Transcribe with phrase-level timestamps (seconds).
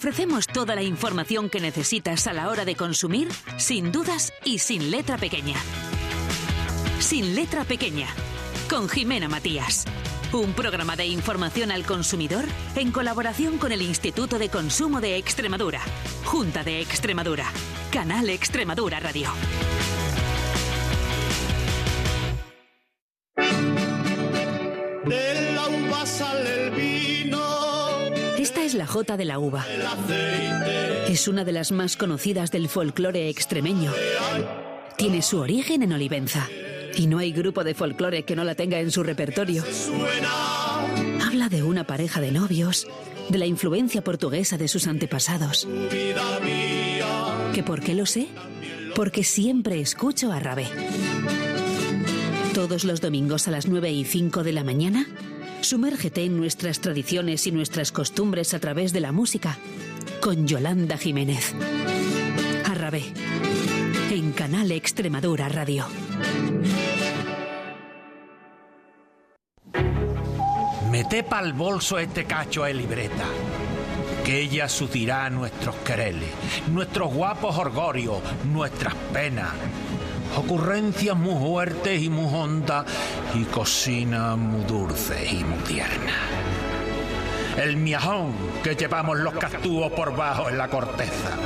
[0.00, 4.92] Ofrecemos toda la información que necesitas a la hora de consumir, sin dudas y sin
[4.92, 5.56] letra pequeña.
[7.00, 8.06] Sin letra pequeña,
[8.70, 9.86] con Jimena Matías.
[10.32, 12.44] Un programa de información al consumidor
[12.76, 15.80] en colaboración con el Instituto de Consumo de Extremadura,
[16.24, 17.46] Junta de Extremadura,
[17.90, 19.28] Canal Extremadura Radio.
[28.98, 29.64] De la uva.
[31.08, 33.92] Es una de las más conocidas del folclore extremeño.
[34.96, 36.48] Tiene su origen en Olivenza.
[36.96, 39.62] Y no hay grupo de folclore que no la tenga en su repertorio.
[41.24, 42.88] Habla de una pareja de novios,
[43.28, 45.68] de la influencia portuguesa de sus antepasados.
[47.54, 48.26] ¿Que por qué lo sé?
[48.96, 50.66] Porque siempre escucho a Rabé.
[52.52, 55.06] Todos los domingos a las 9 y 5 de la mañana,
[55.60, 59.58] sumérgete en nuestras tradiciones y nuestras costumbres a través de la música
[60.20, 61.54] con Yolanda Jiménez.
[62.64, 63.04] A Rabé,
[64.10, 65.86] en Canal Extremadura Radio.
[70.90, 73.24] Mete pa'l bolso este cacho de libreta.
[74.24, 76.28] Que ella sudirá nuestros quereles,
[76.70, 79.52] nuestros guapos orgorios, nuestras penas.
[80.36, 82.84] Ocurrencias muy fuertes y muy hondas
[83.34, 86.14] y cocinas muy dulces y muy tiernas.
[87.56, 91.36] El miajón que llevamos los castúos por bajo en la corteza.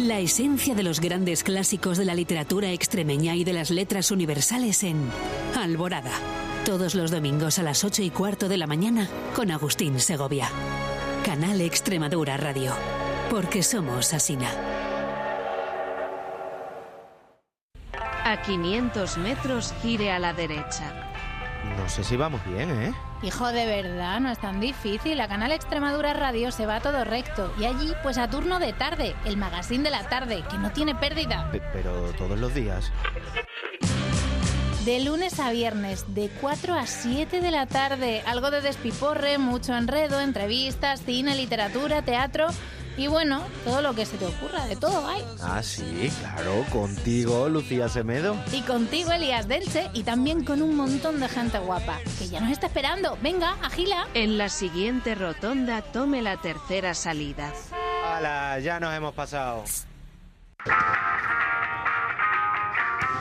[0.00, 4.84] La esencia de los grandes clásicos de la literatura extremeña y de las letras universales
[4.84, 5.10] en
[5.56, 6.12] Alborada.
[6.64, 10.48] Todos los domingos a las 8 y cuarto de la mañana con Agustín Segovia.
[11.24, 12.72] Canal Extremadura Radio.
[13.28, 14.87] Porque somos Asina.
[18.28, 20.92] A 500 metros gire a la derecha.
[21.78, 22.92] No sé si vamos bien, ¿eh?
[23.22, 25.18] Hijo, de verdad, no es tan difícil.
[25.22, 27.50] A Canal Extremadura Radio se va todo recto.
[27.58, 30.94] Y allí, pues a turno de tarde, el magazine de la tarde, que no tiene
[30.94, 31.48] pérdida.
[31.50, 32.92] Pe- Pero todos los días.
[34.84, 38.22] De lunes a viernes, de 4 a 7 de la tarde.
[38.26, 42.48] Algo de despiporre, mucho enredo, entrevistas, cine, literatura, teatro.
[42.98, 45.24] Y bueno, todo lo que se te ocurra, de todo hay.
[45.40, 48.36] Ah, sí, claro, contigo, Lucía Semedo.
[48.52, 52.50] Y contigo, Elías Delche, y también con un montón de gente guapa, que ya nos
[52.50, 53.16] está esperando.
[53.22, 54.08] Venga, agila.
[54.14, 57.52] En la siguiente rotonda tome la tercera salida.
[58.04, 58.58] ¡Hala!
[58.58, 59.62] Ya nos hemos pasado.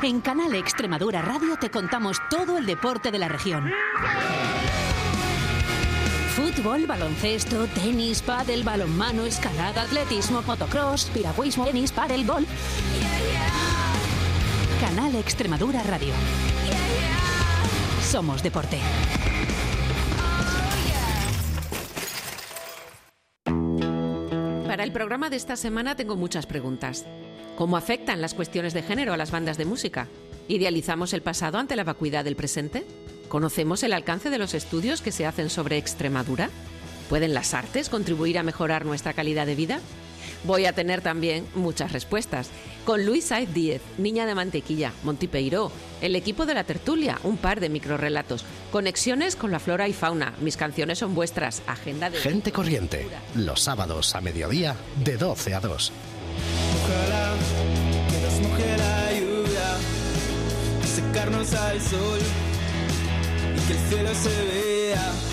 [0.01, 3.71] En Canal Extremadura Radio te contamos todo el deporte de la región.
[6.37, 12.47] Fútbol, baloncesto, tenis, pádel, balonmano, escalada, atletismo, motocross, piragüismo, tenis, pádel, golf.
[14.79, 16.13] Canal Extremadura Radio.
[18.03, 18.77] Somos deporte.
[24.67, 27.07] Para el programa de esta semana tengo muchas preguntas.
[27.57, 30.07] ¿Cómo afectan las cuestiones de género a las bandas de música?
[30.47, 32.85] ¿Idealizamos el pasado ante la vacuidad del presente?
[33.29, 36.49] ¿Conocemos el alcance de los estudios que se hacen sobre Extremadura?
[37.09, 39.79] ¿Pueden las artes contribuir a mejorar nuestra calidad de vida?
[40.43, 42.49] Voy a tener también muchas respuestas.
[42.85, 45.71] Con Luis Saez Díez, Niña de Mantequilla, Monty Peiró,
[46.01, 50.33] el equipo de la tertulia, un par de microrelatos, conexiones con la flora y fauna,
[50.39, 52.19] mis canciones son vuestras, agenda de...
[52.19, 53.05] Gente corriente,
[53.35, 55.91] los sábados a mediodía de 12 a 2.
[56.83, 57.33] Ojalá
[58.09, 62.19] que nos moje la lluvia, secarnos al sol
[63.67, 65.26] que el cielo se vea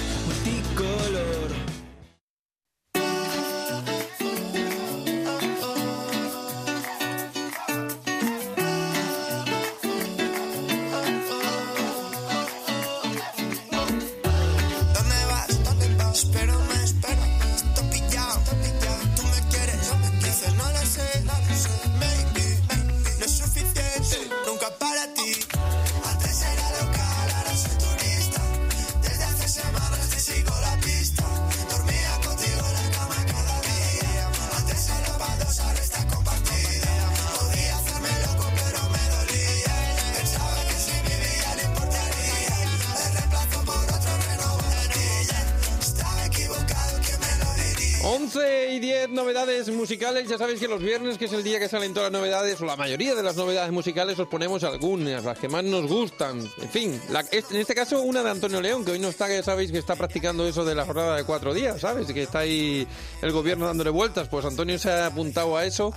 [50.29, 52.65] Ya sabéis que los viernes, que es el día que salen todas las novedades, o
[52.65, 56.41] la mayoría de las novedades musicales, os ponemos algunas, las que más nos gustan.
[56.61, 59.35] En fin, la- en este caso una de Antonio León, que hoy no está, que
[59.37, 62.07] ya sabéis que está practicando eso de la jornada de cuatro días, ¿sabes?
[62.13, 62.87] Que está ahí
[63.23, 64.29] el gobierno dándole vueltas.
[64.29, 65.93] Pues Antonio se ha apuntado a eso.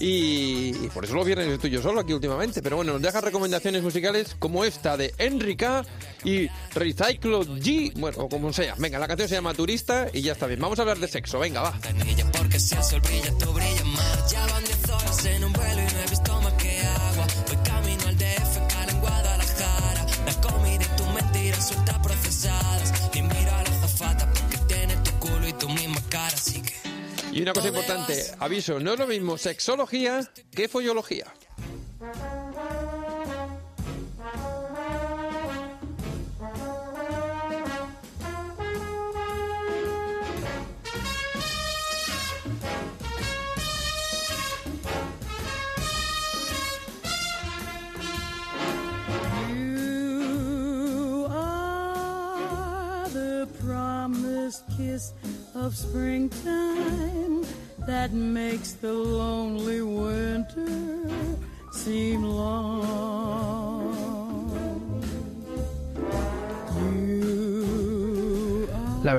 [0.00, 2.62] Y, y por eso los viernes estoy yo solo aquí últimamente.
[2.62, 5.84] Pero bueno, nos deja recomendaciones musicales como esta de Enrica
[6.22, 7.92] y Recyclo G.
[7.96, 8.74] Bueno, o como sea.
[8.78, 10.60] Venga, la canción se llama Turista y ya está bien.
[10.60, 11.40] Vamos a hablar de sexo.
[11.40, 11.74] Venga, va.
[12.58, 14.32] Que si el sol brilla, tú brillas más.
[14.32, 17.26] Ya van 10 horas en un vuelo y no he visto más que agua.
[17.46, 20.06] Voy camino al DF, cala en Guadalajara.
[20.26, 23.10] La comida y tus mentiras sueltas procesadas.
[23.14, 26.74] Ni miro a la zafata porque tiene tu culo y tu misma cara, así que.
[27.30, 31.32] Y una cosa importante, aviso, no es lo mismo sexología que follología.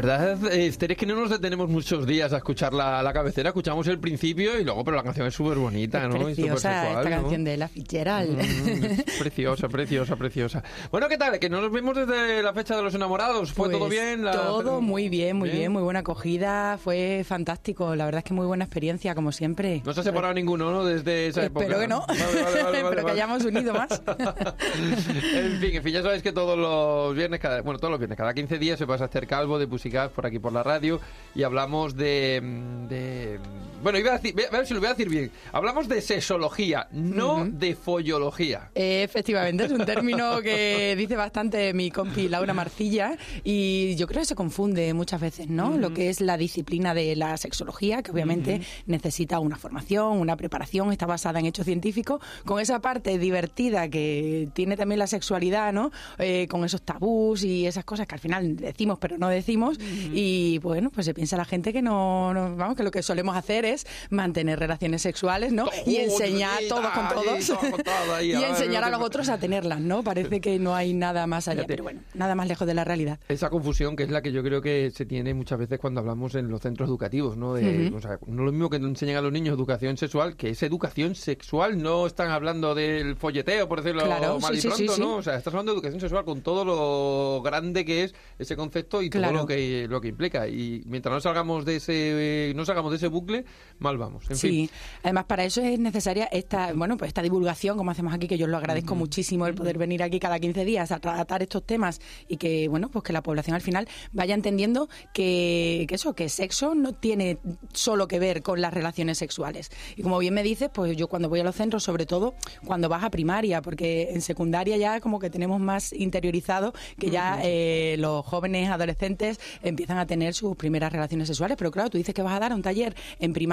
[0.10, 3.50] La eh, Esther, es que no nos detenemos muchos días a escuchar la, la cabecera.
[3.50, 6.16] Escuchamos el principio y luego, pero la canción es súper bonita, ¿no?
[6.20, 7.22] Preciosa supersexual, esta ¿no?
[7.22, 8.38] canción de la Fitzgerald.
[8.38, 10.64] Mm, preciosa, preciosa, preciosa.
[10.92, 11.40] Bueno, ¿qué tal?
[11.40, 13.52] Que no nos vimos desde la fecha de los enamorados.
[13.54, 14.24] ¿Fue todo Pues bien?
[14.26, 15.60] La- Todo muy bien, muy ¿Bien?
[15.60, 16.78] bien, muy buena acogida.
[16.78, 17.96] Fue fantástico.
[17.96, 19.82] La verdad es que muy buena experiencia, como siempre.
[19.86, 20.86] No se ha separado ninguno, ¿no?
[20.86, 21.66] Desde esa época.
[21.66, 22.06] Espero que no.
[22.08, 24.02] Vale, vale, vale, Pero que hayamos unido más.
[24.78, 28.18] en fin, en fin, ya sabéis que todos los viernes, cada, bueno, todos los viernes,
[28.18, 31.00] cada 15 días se pasa a hacer calvo de Pussycat por aquí por la radio
[31.34, 32.40] y hablamos de,
[32.88, 33.40] de
[33.82, 35.32] bueno, iba a decir, a ver si lo voy a decir bien.
[35.52, 38.70] Hablamos de sexología, no de follología.
[38.76, 44.22] Eh, Efectivamente, es un término que dice bastante mi compi Laura Marcilla y yo creo
[44.22, 45.78] que se confunde muchas veces, ¿no?
[45.78, 50.92] Lo que es la disciplina de la sexología, que obviamente necesita una formación, una preparación,
[50.92, 55.92] está basada en hechos científicos, con esa parte divertida que tiene también la sexualidad, ¿no?
[56.18, 59.78] Eh, con esos tabús y esas cosas que al final decimos pero no decimos
[60.14, 63.36] y bueno, pues se piensa la gente que no, no- vamos, que lo que solemos
[63.38, 63.69] hacer es
[64.10, 65.70] mantener relaciones sexuales, ¿no?
[65.86, 67.50] Y enseñar todos con todos
[68.24, 70.04] y enseñar a los otros a tenerlas, ¿no?
[70.04, 73.20] Parece que no hay nada más allá, pero bueno, nada más lejos de la realidad.
[73.28, 76.36] Esa confusión que es la que yo creo que se tiene muchas veces cuando hablamos
[76.36, 77.54] en los centros educativos, ¿no?
[77.54, 80.50] De, o sea, no es lo mismo que enseñan a los niños educación sexual, que
[80.50, 84.94] es educación sexual, no están hablando del folleteo, por decirlo Claro, mal sí, y pronto,
[84.94, 85.16] sí, ¿no?
[85.18, 89.02] O sea, estás hablando de educación sexual con todo lo grande que es ese concepto
[89.02, 90.48] y todo lo que lo que implica.
[90.48, 93.46] Y mientras no salgamos de ese no salgamos de ese bucle,
[93.80, 94.30] mal vamos.
[94.30, 94.70] En sí, fin.
[95.04, 98.48] además para eso es necesaria esta, bueno, pues esta divulgación, como hacemos aquí, que yo
[98.48, 102.38] lo agradezco muchísimo el poder venir aquí cada 15 días a tratar estos temas y
[102.38, 106.76] que, bueno, pues que la población al final vaya entendiendo que, que eso, que sexo
[106.76, 107.40] no tiene
[107.74, 109.72] solo que ver con las relaciones sexuales.
[109.96, 112.36] Y como bien me dices, pues yo cuando voy a los centros, sobre todo
[112.66, 117.40] cuando vas a primaria, porque en secundaria ya como que tenemos más interiorizado que ya
[117.44, 122.14] eh, los jóvenes adolescentes empiezan a tener sus primeras relaciones sexuales, pero claro, tú dices
[122.14, 123.49] que vas a dar un taller en primaria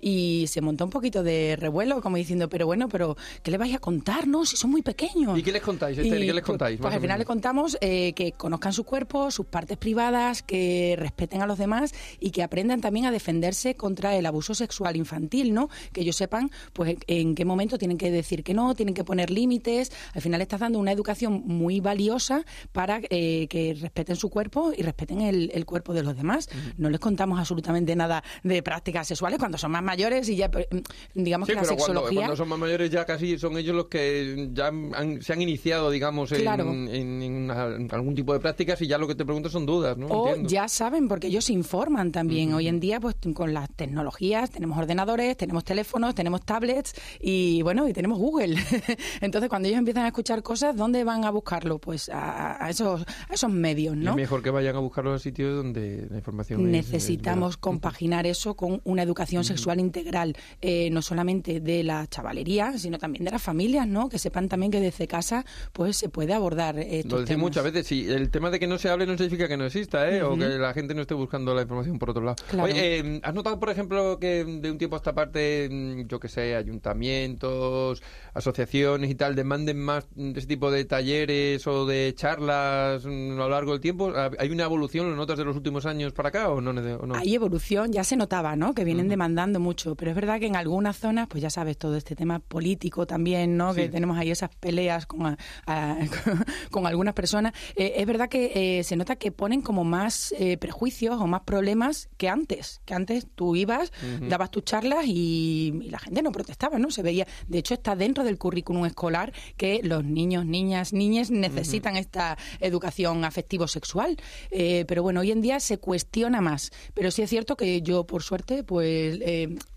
[0.00, 3.74] y se montó un poquito de revuelo, como diciendo, pero bueno, pero ¿qué le vais
[3.74, 4.44] a contar, no?
[4.44, 5.38] Si son muy pequeños.
[5.38, 6.22] ¿Y qué les contáis, Esther?
[6.22, 9.46] ¿Y qué les contáis, Pues, al final le contamos eh, que conozcan su cuerpo, sus
[9.46, 14.26] partes privadas, que respeten a los demás y que aprendan también a defenderse contra el
[14.26, 15.68] abuso sexual infantil, ¿no?
[15.92, 19.30] Que ellos sepan, pues, en qué momento tienen que decir que no, tienen que poner
[19.30, 19.92] límites.
[20.14, 24.82] Al final estás dando una educación muy valiosa para eh, que respeten su cuerpo y
[24.82, 26.48] respeten el, el cuerpo de los demás.
[26.76, 30.66] No les contamos absolutamente nada de prácticas sexuales cuando son más mayores y ya, pues,
[31.14, 32.20] digamos Sí, que la pero cuando, sexología...
[32.20, 35.90] cuando son más mayores ya casi son ellos los que ya han- se han iniciado,
[35.90, 36.64] digamos, en, Claro.
[36.70, 39.66] en- en una- en algún tipo de prácticas y ya lo que te pregunto son
[39.66, 40.06] dudas, ¿no?
[40.06, 40.48] O Entiendo.
[40.50, 42.52] ya saben, porque ellos se informan también.
[42.54, 47.88] Hoy en día, pues con las tecnologías, tenemos ordenadores, tenemos teléfonos, tenemos tablets y bueno,
[47.88, 48.56] y tenemos Google.
[49.20, 51.78] Entonces, cuando ellos empiezan a escuchar cosas, ¿dónde van a buscarlo?
[51.78, 54.10] Pues a, a esos, a esos medios, Y ¿no?
[54.10, 58.26] es mejor que vayan a buscarlo a sitios donde la información es- es Necesitamos compaginar
[58.26, 59.13] eso con una educación
[59.44, 64.08] sexual integral, eh, no solamente de la chavalería, sino también de las familias, ¿no?
[64.08, 67.86] Que sepan también que desde casa pues se puede abordar estos Lo decimos muchas veces,
[67.86, 70.22] sí, el tema de que no se hable no significa que no exista, ¿eh?
[70.22, 72.36] O que la gente no esté buscando la información por otro lado.
[72.50, 72.64] Claro.
[72.72, 76.18] Oye, eh, ¿has notado, por ejemplo, que de un tiempo a esta parte, mm, yo
[76.20, 78.02] que sé, ayuntamientos,
[78.34, 83.34] asociaciones y tal, demanden más de ese tipo de talleres o de charlas mm, a
[83.44, 84.10] lo largo del tiempo?
[84.14, 86.70] ¿Ha- ¿Hay una evolución, lo notas de los últimos años para acá o no?
[86.70, 87.14] o no?
[87.14, 88.74] Hay evolución, ya se notaba, ¿no?
[88.74, 91.96] Que vienen demandando mucho, pero es verdad que en algunas zonas, pues ya sabes, todo
[91.96, 93.74] este tema político también, ¿no?
[93.74, 95.96] Que tenemos ahí esas peleas con, a- a-
[96.70, 97.52] con algunas personas.
[97.76, 101.42] Eh, es verdad que eh, se nota que ponen como más eh, prejuicios o más
[101.42, 102.80] problemas que antes.
[102.84, 104.28] Que antes tú ibas, Ujú.
[104.28, 106.90] dabas tus charlas y, y la gente no protestaba, ¿no?
[106.90, 107.26] Se veía.
[107.48, 113.24] De hecho, está dentro del currículum escolar que los niños, niñas, niñas necesitan esta educación
[113.24, 114.16] afectivo-sexual.
[114.50, 116.70] Eh, pero bueno, hoy en día se cuestiona más.
[116.94, 119.18] Pero sí es cierto que yo, por suerte, pues pues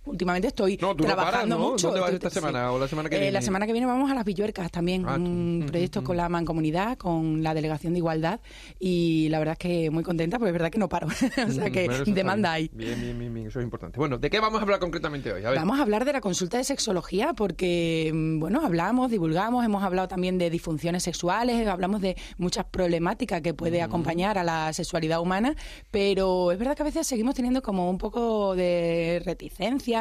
[0.08, 1.70] últimamente estoy No, tú no paras, trabajando ¿no?
[1.72, 1.88] mucho.
[1.88, 2.36] ¿Dónde vas esta sí.
[2.36, 3.32] semana o la semana que Eh, viene?
[3.32, 6.98] La semana que viene vamos a las Villuercas también, Ah, un proyecto con la Mancomunidad,
[6.98, 8.40] con la Delegación de Igualdad
[8.80, 11.08] y la verdad es que muy contenta porque es verdad que no paro.
[11.48, 12.70] o sea que Bueno, demanda hay.
[12.74, 13.98] Bien, bien, bien, bien, eso es importante.
[14.00, 15.44] Bueno, ¿de qué vamos a hablar concretamente hoy?
[15.46, 15.60] A ver.
[15.60, 20.08] Vamos a hablar de la consulta de sexología porque, mm, bueno, hablamos, divulgamos, hemos hablado
[20.08, 25.56] también de disfunciones sexuales, hablamos de muchas problemáticas que puede acompañar a la sexualidad humana,
[25.92, 29.22] pero es verdad que a veces seguimos teniendo como un poco de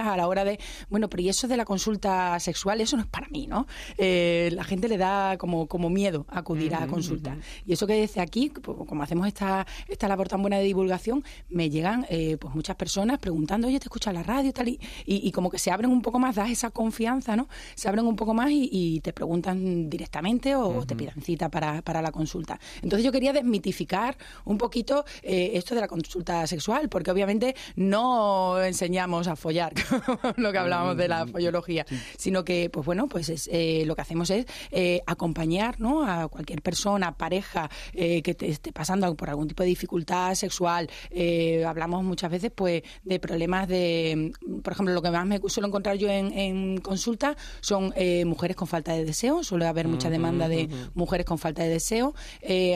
[0.04, 0.58] a la hora de,
[0.90, 3.66] bueno, pero y eso de la consulta sexual, eso no es para mí, ¿no?
[3.96, 7.38] Eh, la gente le da como, como miedo acudir a consulta.
[7.64, 11.70] Y eso que desde aquí, como hacemos esta, esta labor tan buena de divulgación, me
[11.70, 15.32] llegan eh, pues muchas personas preguntando, oye, te escucha la radio tal y, y, y
[15.32, 17.48] como que se abren un poco más, das esa confianza, ¿no?
[17.74, 21.82] Se abren un poco más y, y te preguntan directamente o te piden cita para,
[21.82, 22.58] para la consulta.
[22.82, 28.62] Entonces yo quería desmitificar un poquito eh, esto de la consulta sexual, porque obviamente no
[28.62, 29.72] enseñamos a follar,
[30.36, 34.02] lo que hablábamos de la follología, sino que, pues bueno, pues es, eh, lo que
[34.02, 36.06] hacemos es eh, acompañar ¿no?
[36.06, 40.88] a cualquier persona, pareja, eh, que te esté pasando por algún tipo de dificultad sexual.
[41.10, 45.40] Eh, hablamos muchas veces pues de problemas de, mm, por ejemplo, lo que más me
[45.46, 49.88] suelo encontrar yo en, en consulta son eh, mujeres con falta de deseo, suele haber
[49.88, 52.14] mucha demanda de mujeres con falta de deseo.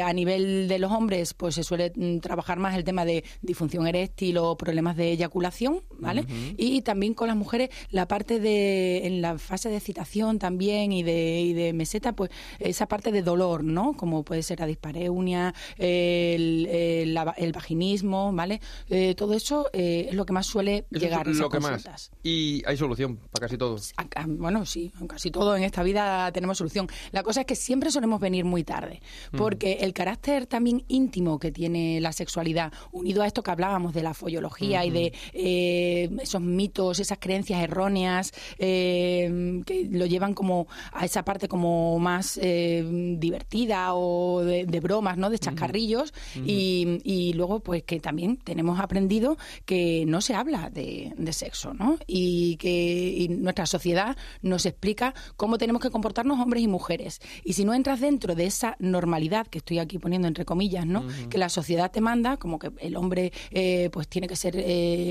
[0.05, 3.87] A nivel de los hombres, pues se suele mm, trabajar más el tema de disfunción
[3.87, 6.25] eréctil o problemas de eyaculación, ¿vale?
[6.57, 11.03] Y también con las mujeres la parte de, en la fase de excitación también y
[11.03, 13.95] de, y de meseta, pues esa parte de dolor, ¿no?
[13.97, 18.61] Como puede ser la dispareunia, el, el, el vaginismo, ¿vale?
[18.89, 21.51] Eh, todo eso eh, es lo que más suele Eso llegar a es esas lo
[21.51, 22.11] que consultas.
[22.11, 22.21] más.
[22.23, 23.77] Y hay solución para casi todo.
[24.27, 26.89] Bueno, sí, casi todo en esta vida tenemos solución.
[27.13, 29.01] La cosa es que siempre solemos venir muy tarde,
[29.37, 34.03] porque el carácter también íntimo que tiene la sexualidad, unido a esto que hablábamos de
[34.03, 40.67] la follología y de eh, esos mitos, esas creencias erróneas eh, que lo llevan como
[40.93, 42.85] a esa parte como más eh,
[43.19, 45.31] divertida o de, de bromas, ¿no?
[45.31, 46.13] De chascarrillos
[46.45, 51.75] y, y luego pues que también tenemos aprendido que no se habla de, de sexo,
[51.75, 51.99] ¿no?
[52.07, 57.21] Y que y nuestra sociedad nos explica cómo tenemos que comportarnos hombres y mujeres.
[57.45, 61.05] Y si no entras dentro de esa normalidad que estoy aquí poniendo entre comillas, ¿no?
[61.29, 64.57] Que la sociedad te manda, como que el hombre eh, pues tiene que ser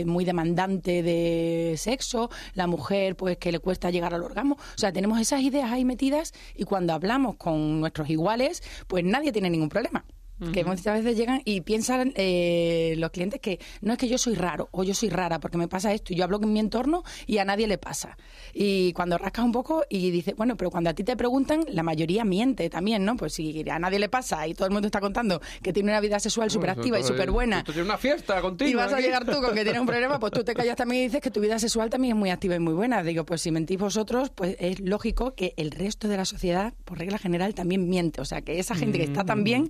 [0.05, 4.55] muy demandante de sexo, la mujer pues que le cuesta llegar al orgasmo.
[4.55, 9.31] O sea, tenemos esas ideas ahí metidas y cuando hablamos con nuestros iguales, pues nadie
[9.31, 10.05] tiene ningún problema.
[10.53, 14.35] Que muchas veces llegan y piensan eh, los clientes que no es que yo soy
[14.35, 17.03] raro o yo soy rara porque me pasa esto y yo hablo en mi entorno
[17.27, 18.17] y a nadie le pasa.
[18.53, 21.83] Y cuando rascas un poco y dices, bueno, pero cuando a ti te preguntan, la
[21.83, 23.15] mayoría miente también, ¿no?
[23.17, 25.99] Pues si a nadie le pasa y todo el mundo está contando que tiene una
[25.99, 28.69] vida sexual súper activa y súper buena tiene una fiesta contigo.
[28.69, 31.03] y vas a llegar tú con que tienes un problema, pues tú te callas también
[31.03, 33.03] y dices que tu vida sexual también es muy activa y muy buena.
[33.03, 36.99] Digo, pues si mentís vosotros, pues es lógico que el resto de la sociedad, por
[36.99, 38.21] regla general, también miente.
[38.21, 39.69] O sea, que esa gente que está tan bien,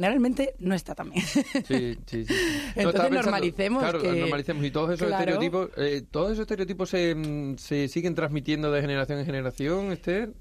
[0.00, 1.22] generalmente no está tan bien.
[1.26, 2.34] Sí, sí, sí.
[2.74, 4.64] Entonces pensando- normalicemos Claro, que- normalicemos.
[4.64, 5.20] Y todos esos Claro.
[5.22, 10.32] estereotipos, eh, todos esos estereotipos se, mm, se siguen transmitiendo de generación en generación, Esther.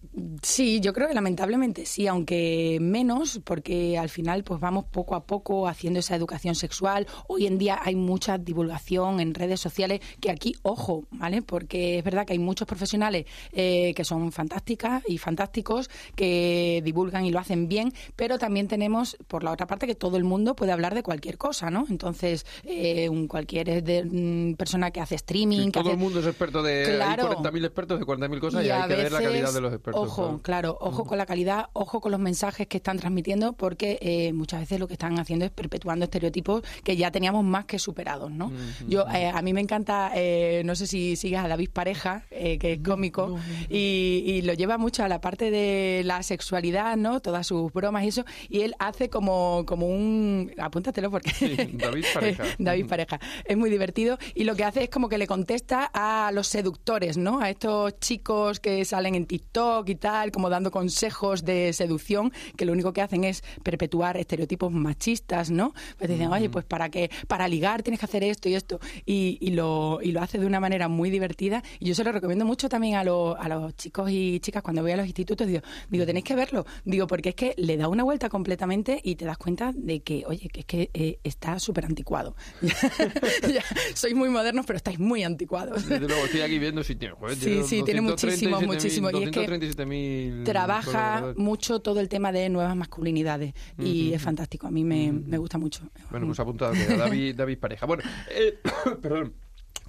[0.41, 5.25] Sí, yo creo que lamentablemente sí, aunque menos, porque al final pues vamos poco a
[5.25, 7.05] poco haciendo esa educación sexual.
[7.27, 11.41] Hoy en día hay mucha divulgación en redes sociales que aquí, ojo, ¿vale?
[11.41, 17.25] Porque es verdad que hay muchos profesionales eh, que son fantásticas y fantásticos, que divulgan
[17.25, 20.55] y lo hacen bien, pero también tenemos, por la otra parte, que todo el mundo
[20.55, 21.85] puede hablar de cualquier cosa, ¿no?
[21.89, 25.97] Entonces, eh, un cualquier eh, de- mm, persona que hace streaming, que Todo hace el
[25.97, 26.83] mundo es experto de.
[26.95, 27.29] Claro.
[27.29, 30.07] Hay 40.000 expertos de 40.000 cosas y, hay que ver la calidad de los expertos.
[30.07, 34.33] Ojo, claro, ojo con la calidad, ojo con los mensajes que están transmitiendo, porque eh,
[34.33, 38.31] muchas veces lo que están haciendo es perpetuando estereotipos que ya teníamos más que superados,
[38.31, 38.51] ¿no?
[38.87, 42.73] Yo eh, a mí me encanta, eh, no sé si sigues a David Pareja, que
[42.73, 43.37] es cómico
[43.69, 47.19] y, y lo lleva mucho a la parte de la sexualidad, ¿no?
[47.19, 51.31] Todas sus bromas y eso, y él hace como como un, apúntatelo porque
[51.73, 52.43] David Pareja.
[52.59, 53.19] David Pareja.
[53.45, 57.17] Es muy divertido y lo que hace es como que le contesta a los seductores,
[57.17, 57.39] ¿no?
[57.41, 62.65] A estos chicos que salen en TikTok y tal, como dando consejos de seducción, que
[62.65, 65.73] lo único que hacen es perpetuar estereotipos machistas, ¿no?
[65.97, 68.79] Pues dicen, oye, pues para que para ligar tienes que hacer esto y esto.
[69.05, 71.63] Y, y lo, y lo hace de una manera muy divertida.
[71.79, 74.81] Y yo se lo recomiendo mucho también a, los a los chicos y chicas cuando
[74.81, 75.47] voy a los institutos.
[75.47, 76.65] Digo, digo, tenéis que verlo.
[76.85, 80.23] Digo, porque es que le da una vuelta completamente y te das cuenta de que,
[80.27, 82.35] oye, que es que eh, está súper anticuado.
[83.93, 85.87] Sois muy modernos, pero estáis muy anticuados.
[85.87, 87.15] Desde luego, estoy aquí viendo si tiene.
[87.15, 89.11] joder, Sí, sí, tiene 237.000, muchísimo, muchísimo.
[89.11, 94.67] Y es que 237.000 Trabaja mucho todo el tema de nuevas masculinidades y es fantástico.
[94.67, 95.89] A mí me, me gusta mucho.
[96.09, 97.85] Bueno, pues apuntado David, David Pareja.
[97.85, 98.57] Bueno, eh,
[99.01, 99.33] perdón.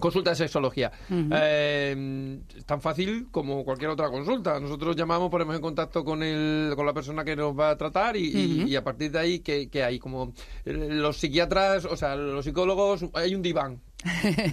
[0.01, 0.91] Consulta de sexología.
[1.33, 4.59] Eh, es tan fácil como cualquier otra consulta.
[4.59, 8.17] Nosotros llamamos, ponemos en contacto con el, con la persona que nos va a tratar
[8.17, 9.99] y, y- y a partir de ahí, ¿qué, qué hay?
[9.99, 10.33] Como
[10.65, 13.81] eh, los psiquiatras, o sea, los psicólogos, hay un diván.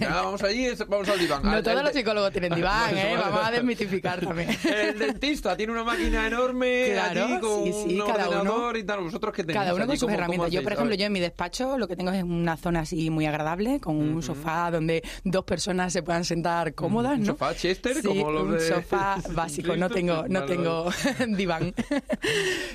[0.00, 1.42] Ya, vamos allí, vamos al diván.
[1.42, 3.16] No Al- todos los psicólogos tienen diván, ¿eh?
[3.18, 4.48] Vamos a desmitificar también.
[4.64, 8.76] El dentista tiene una máquina enorme Claro, allí con sí, sí, un cada uno- ordenador
[8.76, 9.00] y tal.
[9.00, 9.58] ¿Vosotros qué tenéis?
[9.58, 9.88] Cada uno allí?
[9.90, 10.52] con sus ¿Cómo- cómo herramientas.
[10.52, 13.26] Yo, por ejemplo, yo en mi despacho lo que tengo es una zona así muy
[13.26, 17.26] agradable, con un sofá donde dos personas se puedan sentar cómodas, ¿Un ¿no?
[17.32, 17.96] sofá Chester?
[17.96, 20.90] Sí, como los un de- sofá básico, no tengo, no tengo
[21.28, 21.74] diván.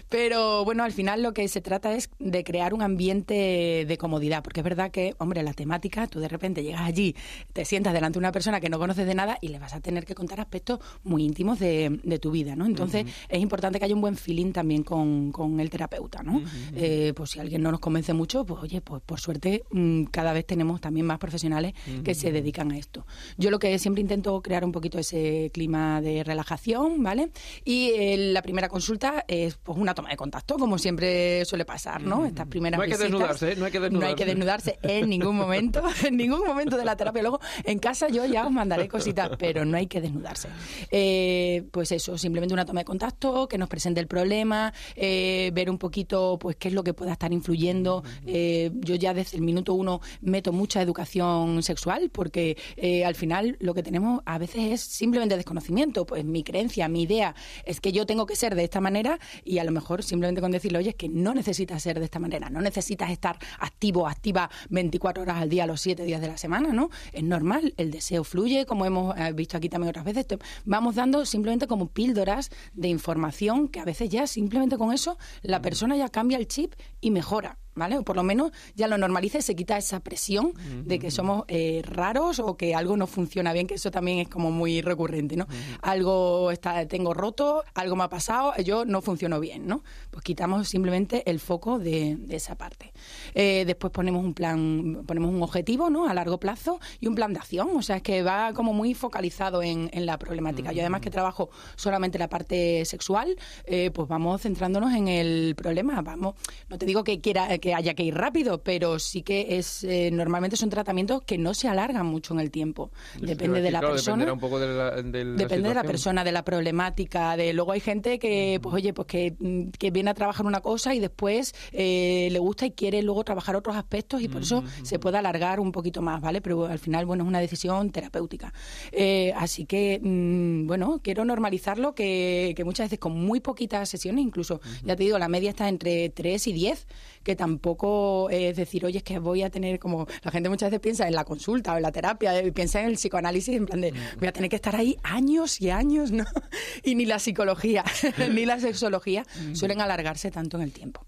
[0.10, 4.44] Pero bueno, al final lo que se trata es de crear un ambiente de comodidad,
[4.44, 7.16] porque es verdad que, hombre, la temática, tú de repente llegas allí,
[7.54, 9.80] te sientas delante de una persona que no conoces de nada y le vas a
[9.80, 12.66] tener que contar aspectos muy íntimos de, de tu vida, ¿no?
[12.66, 16.42] Entonces es importante que haya un buen feeling también con, con el terapeuta, ¿no?
[16.76, 20.34] Eh, pues si alguien no nos convence mucho, pues oye, pues por suerte mm, cada
[20.34, 23.06] vez tenemos también más profesionales que se dedican a esto.
[23.38, 27.32] Yo lo que siempre intento crear un poquito ese clima de relajación, ¿vale?
[27.64, 32.02] Y eh, la primera consulta es pues una toma de contacto, como siempre suele pasar,
[32.02, 32.26] ¿no?
[32.26, 33.56] Estas primeras No hay que desnudarse, ¿eh?
[33.56, 36.96] No hay que No hay que desnudarse en ningún momento, en ningún momento de la
[36.96, 37.22] terapia.
[37.22, 40.50] Luego, en casa yo ya os mandaré cositas, pero no hay que desnudarse.
[40.92, 45.70] Eh, pues eso, simplemente una toma de contacto, que nos presente el problema, eh, ver
[45.70, 48.04] un poquito pues qué es lo que pueda estar influyendo.
[48.26, 52.58] Eh, yo ya desde el minuto uno meto mucha educación sexual, porque
[53.06, 56.06] al final lo que tenemos a veces es simplemente desconocimiento.
[56.06, 59.58] Pues mi creencia, mi idea es que yo tengo que ser de esta manera y
[59.58, 62.50] a lo mejor simplemente con decirle, oye, es que no necesitas ser de esta manera,
[62.50, 66.90] no necesitas estar activo, activa 24 horas al día, los 7 días de la ¿no?
[67.12, 70.26] Es normal, el deseo fluye, como hemos eh, visto aquí también otras veces.
[70.66, 75.62] Vamos dando simplemente como píldoras de información que a veces ya simplemente con eso la
[75.62, 77.58] persona ya cambia el chip y mejora.
[77.76, 77.98] ¿Vale?
[77.98, 80.54] O por lo menos ya lo normaliza y se quita esa presión
[80.86, 84.28] de que somos eh, raros o que algo no funciona bien, que eso también es
[84.28, 85.48] como muy recurrente, ¿no?
[85.82, 89.84] Algo está, tengo roto, algo me ha pasado, yo no funciono bien, ¿no?
[90.12, 92.94] Pues quitamos simplemente el foco de, de esa parte.
[93.34, 96.08] Eh, después ponemos un plan, ponemos un objetivo, ¿no?
[96.08, 98.94] A largo plazo y un plan de acción, o sea, es que va como muy
[98.94, 100.72] focalizado en, en la problemática.
[100.74, 106.02] Yo además que trabajo solamente la parte sexual, eh, pues vamos centrándonos en el problema,
[106.02, 106.36] vamos,
[106.70, 110.10] no te digo que quiera que haya que ir rápido, pero sí que es eh,
[110.12, 112.92] normalmente son tratamientos que no se alargan mucho en el tiempo.
[113.22, 114.18] Depende de la claro, persona.
[114.18, 117.54] Dependerá un poco de la, de la Depende de la persona, de la problemática, de
[117.54, 120.94] luego hay gente que, pues oye, pues que, mm, que viene a trabajar una cosa
[120.94, 125.00] y después eh, le gusta y quiere luego trabajar otros aspectos y por eso se
[125.00, 126.42] puede alargar un poquito más, ¿vale?
[126.42, 128.54] Pero al final, bueno, es una decisión terapéutica.
[128.92, 134.26] Eh, así que, mm, bueno, quiero normalizarlo que, que muchas veces con muy poquitas sesiones,
[134.26, 136.88] incluso, ya te digo, la media está entre 3 y 10,
[137.24, 140.82] que tampoco es decir, oye, es que voy a tener como, la gente muchas veces
[140.82, 143.82] piensa en la consulta o en la terapia, eh, piensa en el psicoanálisis, en plan
[143.82, 146.26] de, voy a tener que estar ahí años y años, ¿no?
[146.84, 147.84] Y ni la psicología,
[148.32, 151.06] ni la sexología suelen alargarse tanto en el tiempo.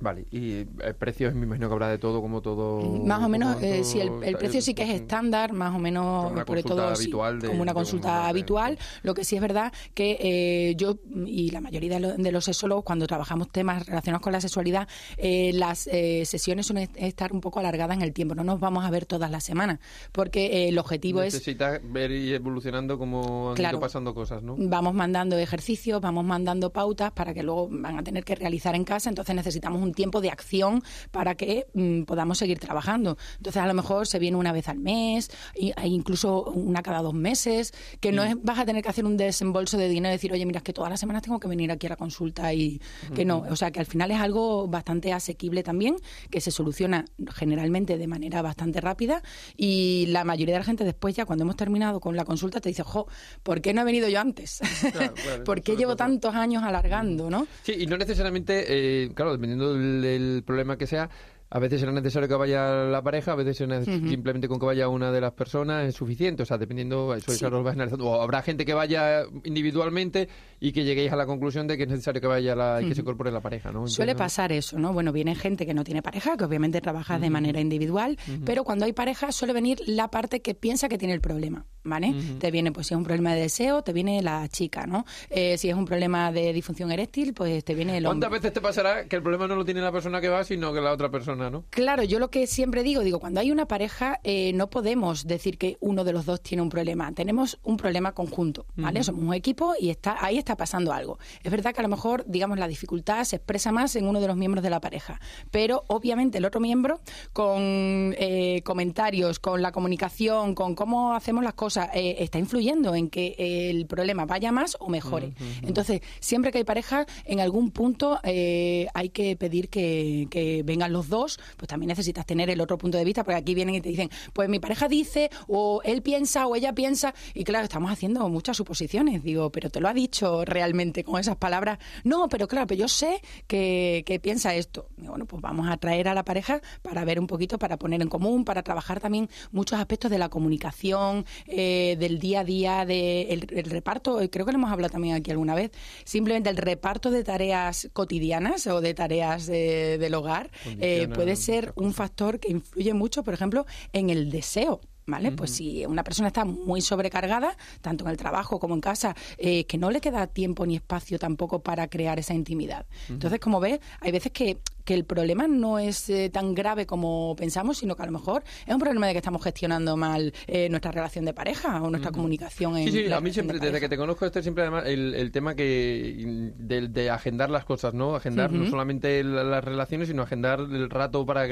[0.00, 2.80] Vale, y el precio me imagino que habrá de todo, como todo...
[3.04, 6.32] Más o menos, eh, si el, el precio sí que es estándar, más o menos,
[6.32, 8.78] una consulta todo sí, habitual de- como una consulta un- habitual.
[9.02, 12.44] Lo que sí es verdad que eh, yo y la mayoría de, lo- de los
[12.44, 17.40] sexólogos, cuando trabajamos temas relacionados con la sexualidad, eh, las eh, sesiones suelen estar un
[17.40, 18.34] poco alargadas en el tiempo.
[18.34, 19.78] No nos vamos a ver todas las semanas,
[20.12, 23.76] porque eh, el objetivo es Necesitas ver y evolucionando como han Claro.
[23.76, 24.56] ido pasando cosas, ¿no?
[24.58, 28.84] vamos mandando ejercicios, vamos mandando pautas para que luego van a tener que realizar en
[28.84, 33.16] casa, entonces necesitamos un tiempo de acción para que mm, podamos seguir trabajando.
[33.36, 37.02] Entonces a lo mejor se viene una vez al mes, y, e incluso una cada
[37.02, 40.16] dos meses, que no es, vas a tener que hacer un desembolso de dinero y
[40.16, 42.52] decir, oye, mira, es que todas las semanas tengo que venir aquí a la consulta
[42.52, 42.80] y
[43.14, 45.96] que no, o sea, que al final es algo bastante asequible también,
[46.30, 49.22] que se soluciona generalmente de manera bastante rápida
[49.56, 52.68] y la mayoría de la gente después ya cuando hemos terminado con la consulta te
[52.68, 53.06] dice, jo,
[53.42, 54.60] ¿por qué no he venido yo antes?
[54.92, 57.46] claro, ¿Por qué llevo tantos años alargando, no?
[57.62, 61.10] Sí, y no necesariamente, eh, claro, dependiendo del problema que sea,
[61.50, 64.88] a veces será necesario que vaya la pareja, a veces será simplemente con que vaya
[64.88, 66.42] una de las personas es suficiente.
[66.42, 68.06] O sea, dependiendo, eso, eso lo vas analizando.
[68.06, 70.28] O habrá gente que vaya individualmente
[70.60, 72.94] y que lleguéis a la conclusión de que es necesario que vaya la, y que
[72.94, 73.86] se incorpore la pareja, ¿no?
[73.86, 74.92] Suele pasar eso, ¿no?
[74.92, 78.84] Bueno, viene gente que no tiene pareja, que obviamente trabaja de manera individual, pero cuando
[78.84, 81.66] hay pareja suele venir la parte que piensa que tiene el problema.
[81.84, 82.14] ¿vale?
[82.38, 85.04] Te viene, pues si es un problema de deseo, te viene la chica, ¿no?
[85.28, 88.20] Eh, si es un problema de disfunción eréctil, pues te viene el hombre.
[88.20, 90.72] ¿Cuántas veces te pasará que el problema no lo tiene la persona que va, sino
[90.72, 91.64] que la otra persona, no?
[91.70, 95.58] Claro, yo lo que siempre digo, digo, cuando hay una pareja, eh, no podemos decir
[95.58, 97.12] que uno de los dos tiene un problema.
[97.12, 99.02] Tenemos un problema conjunto, ¿vale?
[99.02, 101.18] Somos un equipo y está ahí está pasando algo.
[101.42, 104.26] Es verdad que a lo mejor, digamos, la dificultad se expresa más en uno de
[104.26, 107.00] los miembros de la pareja, pero obviamente el otro miembro,
[107.32, 113.10] con eh, comentarios, con la comunicación, con cómo hacemos las cosas, eh, está influyendo en
[113.10, 115.34] que el problema vaya más o mejore.
[115.62, 121.08] Entonces, siempre que hay pareja, en algún punto hay que pedir que, que vengan los
[121.08, 121.23] dos,
[121.56, 124.10] pues también necesitas tener el otro punto de vista, porque aquí vienen y te dicen,
[124.32, 128.56] pues mi pareja dice, o él piensa, o ella piensa, y claro, estamos haciendo muchas
[128.56, 129.22] suposiciones.
[129.22, 131.78] Digo, pero te lo ha dicho realmente con esas palabras.
[132.04, 134.88] No, pero claro, pero yo sé que, piensa esto.
[134.96, 138.00] Digo, bueno, pues vamos a traer a la pareja para ver un poquito, para poner
[138.00, 142.84] en común, para trabajar también muchos aspectos de la comunicación, eh, del día a día,
[142.86, 144.18] del el reparto.
[144.30, 145.70] Creo que lo hemos hablado también aquí alguna vez.
[146.04, 151.72] Simplemente el reparto de tareas cotidianas o de tareas de- del hogar eh, puede ser
[151.76, 154.80] un factor que influye mucho, por ejemplo, en el deseo.
[155.06, 155.32] ¿Vale?
[155.32, 159.64] Pues si una persona está muy sobrecargada, tanto en el trabajo como en casa, eh,
[159.64, 162.86] que no le queda tiempo ni espacio tampoco para crear esa intimidad.
[163.08, 167.34] Entonces, como ves, hay veces que, que el problema no es eh, tan grave como
[167.36, 170.68] pensamos, sino que a lo mejor es un problema de que estamos gestionando mal eh,
[170.70, 173.80] nuestra relación de pareja o nuestra comunicación en Sí, sí, a mí siempre, de desde
[173.80, 177.92] que te conozco, este siempre además el, el tema que de, de agendar las cosas,
[177.94, 178.16] ¿no?
[178.16, 181.42] Agendar no solamente las relaciones, sino agendar el rato para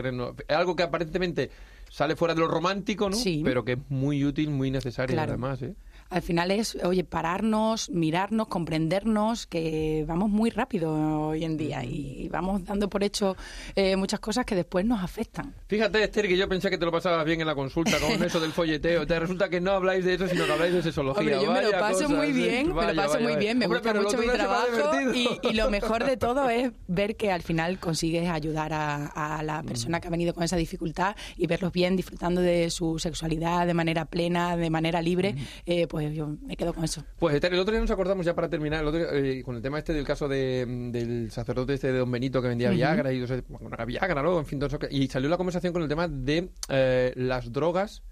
[0.49, 1.51] algo que aparentemente
[1.93, 3.17] sale fuera de lo romántico, ¿no?
[3.17, 3.43] Sí.
[3.45, 5.33] Pero que es muy útil, muy necesario Claro.
[5.33, 5.75] además, ¿eh?
[6.13, 12.29] Al final es, oye, pararnos, mirarnos, comprendernos, que vamos muy rápido hoy en día y
[12.29, 13.35] vamos dando por hecho
[13.75, 15.55] eh, muchas cosas que después nos afectan.
[15.69, 18.41] Fíjate, Esther, que yo pensé que te lo pasabas bien en la consulta con eso
[18.41, 19.07] del folleteo.
[19.07, 21.21] Te resulta que no habláis de eso, sino que habláis de sexología.
[21.21, 22.33] Hombre, yo me lo paso cosas, muy ¿eh?
[22.33, 25.55] bien, me Vaya, lo paso vaya, muy bien, me Hombre, gusta mucho mi trabajo y,
[25.55, 29.99] lo mejor de todo es ver que al final consigues ayudar a, a la persona
[29.99, 34.05] que ha venido con esa dificultad y verlos bien, disfrutando de su sexualidad de manera
[34.05, 35.35] plena, de manera libre,
[35.67, 37.05] eh, pues yo me quedo con eso.
[37.19, 39.63] Pues el otro día nos acordamos ya para terminar, el otro día, eh, con el
[39.63, 42.77] tema este del caso de, mm, del sacerdote este de Don Benito que vendía Ujú.
[42.77, 44.39] Viagra y bueno, era Viagra, ¿no?
[44.39, 47.53] En fin, todo eso que- y salió la conversación con el tema de eh, las
[47.53, 48.03] drogas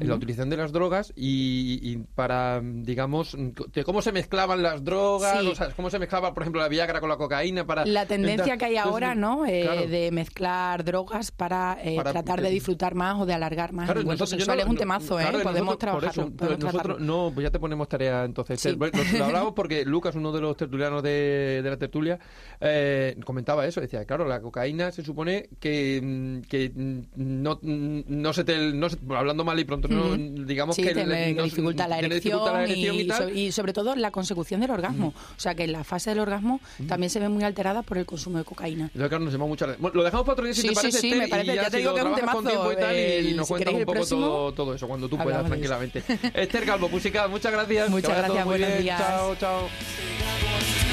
[0.00, 3.36] La utilización de las drogas y, y para, digamos,
[3.72, 5.46] de cómo se mezclaban las drogas, Sí.
[5.46, 7.84] o sea, cómo se mezclaba, por ejemplo, la Viagra con la cocaína para...
[7.86, 9.46] La tendencia que hay Entonces, ahora, ¿no?
[9.46, 9.86] Eh, claro.
[9.86, 14.00] de mezclar drogas para, eh, Para- tratar de disfrutar más o de alargar más Claro,
[14.00, 14.56] el encuentro sexual.
[14.58, 15.22] no- es un no- temazo, ¿eh?
[15.22, 16.30] claro, Podemos trabajarlo.
[16.58, 18.60] nosotros, no, pues ya te ponemos tarea entonces.
[18.60, 18.72] Sí.
[18.72, 22.18] Bueno, Lo, hablamos porque Lucas, uno de los tertulianos de, de la tertulia,
[22.60, 23.80] eh, comentaba eso.
[23.80, 28.72] Decía, claro, la cocaína se supone que, mm, que mm, no, mm, no se te...
[28.72, 30.92] No se- hablando mal y pronto, no, digamos Sí, que...
[30.94, 33.36] te, le- no- dificulta la erección, dificulta la erección y, y, tal.
[33.36, 35.14] y sobre todo la consecución del orgasmo.
[35.36, 38.38] O sea que la fase del orgasmo también se ve muy alterada por el consumo
[38.38, 38.84] de cocaína.
[38.92, 41.00] Entonces, claro, nos mucho Bueno, lo dejamos para otro día si Sí, te sí, parece,
[41.00, 41.52] sí, Esther, me parece.
[41.52, 42.72] y Ya ya te digo que es un temazo.
[42.72, 45.16] y tal, y El- nos si cuentas un poco próximo, todo, todo eso, cuando tú
[45.16, 46.02] puedas, tranquilamente.
[46.34, 47.88] Esther Calvo, Pusica, muchas gracias.
[47.88, 48.98] Muchas gracias, buenos días.
[49.00, 50.89] Chao, chao.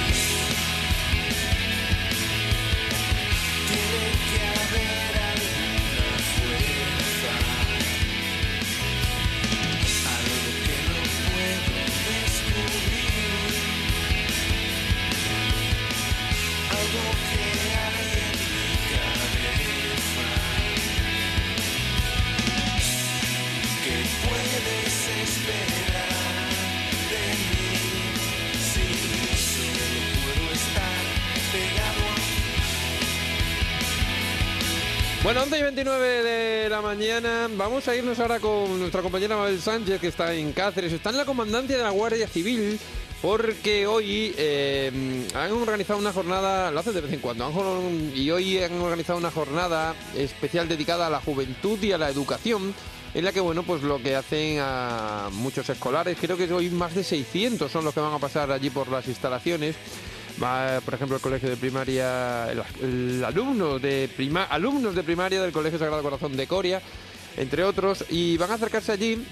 [35.28, 37.50] Bueno, 11 y 29 de la mañana.
[37.58, 40.94] Vamos a irnos ahora con nuestra compañera Mabel Sánchez, que está en Cáceres.
[40.94, 42.80] Está en la comandancia de la Guardia Civil.
[43.22, 48.30] Porque hoy eh, han organizado una jornada, lo hacen de vez en cuando, han y
[48.30, 52.76] hoy han organizado una jornada especial dedicada a la juventud y a la educación,
[53.18, 56.94] en la que, bueno, pues lo que hacen a muchos escolares, creo que hoy más
[56.94, 59.76] de 600 son los que van a pasar allí por las instalaciones.
[60.42, 65.52] Va, por ejemplo, el colegio de primaria, el, alumno de prima, alumnos de primaria del
[65.52, 66.80] Colegio Sagrado Corazón de Coria,
[67.38, 69.26] entre otros, y van a acercarse allí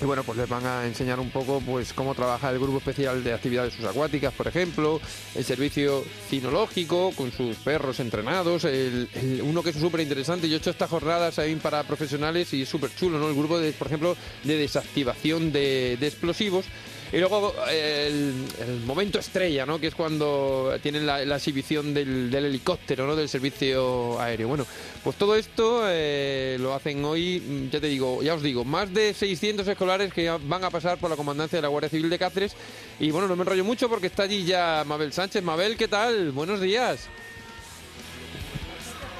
[0.00, 3.22] y bueno, pues les van a enseñar un poco pues cómo trabaja el grupo especial
[3.22, 5.00] de actividades subacuáticas, por ejemplo,
[5.34, 9.08] el servicio cinológico con sus perros entrenados, el,
[9.42, 10.48] uno que es súper interesante.
[10.48, 13.28] Yo he hecho estas jornadas ahí para profesionales y es súper chulo, ¿no?
[13.28, 16.64] El grupo, de, por ejemplo, de desactivación de, de explosivos.
[17.12, 18.46] Y luego el,
[18.86, 19.80] momento estrella, ¿no?
[19.80, 23.16] Que es cuando tienen la, la exhibición del, del helicóptero, ¿no?
[23.16, 24.46] Del servicio aéreo.
[24.46, 24.64] Bueno,
[25.02, 29.12] pues todo esto eh, lo hacen hoy, ya te digo, ya os digo, más de
[29.12, 32.54] 600 escolares que van a pasar por la comandancia de la Guardia Civil de Cáceres.
[33.00, 35.42] Y bueno, no me enrollo mucho porque está allí ya Mabel Sánchez.
[35.42, 36.30] Mabel, ¿qué tal?
[36.30, 37.08] Buenos días.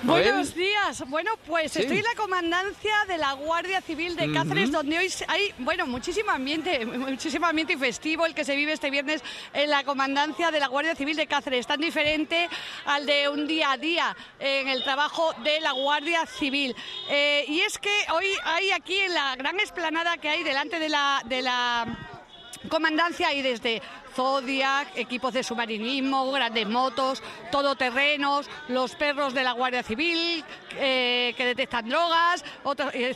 [0.02, 1.04] Buenos días.
[1.08, 1.80] Bueno, pues Sí.
[1.80, 6.30] estoy en la comandancia de la Guardia Civil de Cáceres, donde hoy hay, bueno, muchísimo
[6.30, 10.58] ambiente, muchísimo ambiente y festivo el que se vive este viernes en la comandancia de
[10.58, 11.66] la Guardia Civil de Cáceres.
[11.66, 12.48] Tan diferente
[12.86, 16.74] al de un día a día en el trabajo de la Guardia Civil.
[17.10, 20.88] Eh, y es que hoy hay aquí en la gran explanada que hay delante de
[20.88, 21.86] la, de la
[22.68, 23.82] comandancia y desde
[24.14, 30.44] Zodiac, equipos de submarinismo, grandes motos, todoterrenos, los perros de la Guardia Civil
[30.76, 32.44] eh, que detectan drogas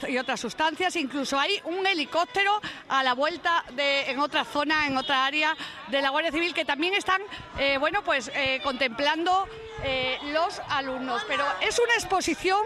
[0.09, 0.97] y otras sustancias.
[0.97, 5.57] Incluso hay un helicóptero a la vuelta de, en otra zona, en otra área
[5.89, 7.21] de la Guardia Civil que también están,
[7.59, 9.49] eh, bueno, pues eh, contemplando
[10.33, 11.23] los alumnos.
[11.29, 12.59] Pero es una exposición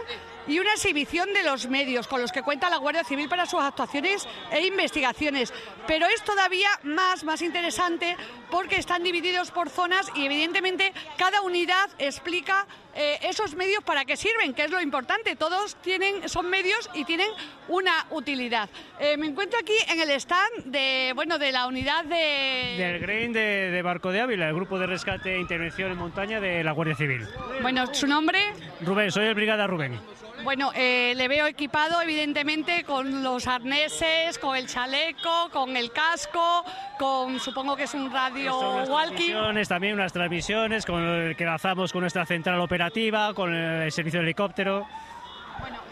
[0.49, 3.61] y una exhibición de los medios con los que cuenta la Guardia Civil para sus
[3.61, 5.53] actuaciones e investigaciones.
[5.87, 8.17] Pero es todavía más, más interesante
[8.49, 14.17] porque están divididos por zonas y evidentemente cada unidad explica eh, esos medios para qué
[14.17, 15.35] sirven, que es lo importante.
[15.35, 17.29] Todos tienen, son medios y tienen
[17.67, 18.69] una utilidad.
[18.99, 22.75] Eh, me encuentro aquí en el stand de, bueno, de la unidad de...
[22.77, 26.41] Del GREIN de, de Barco de Ávila, el grupo de rescate e intervención en montaña
[26.41, 27.27] de la Guardia Civil.
[27.61, 28.51] Bueno, su nombre...
[28.81, 29.99] Rubén, soy el brigada Rubén.
[30.43, 36.63] Bueno, eh, le veo equipado evidentemente con los arneses, con el chaleco, con el casco,
[36.97, 39.33] con supongo que es un radio walkie.
[39.67, 44.25] También unas transmisiones con el que lanzamos con nuestra central operativa, con el servicio de
[44.27, 44.87] helicóptero.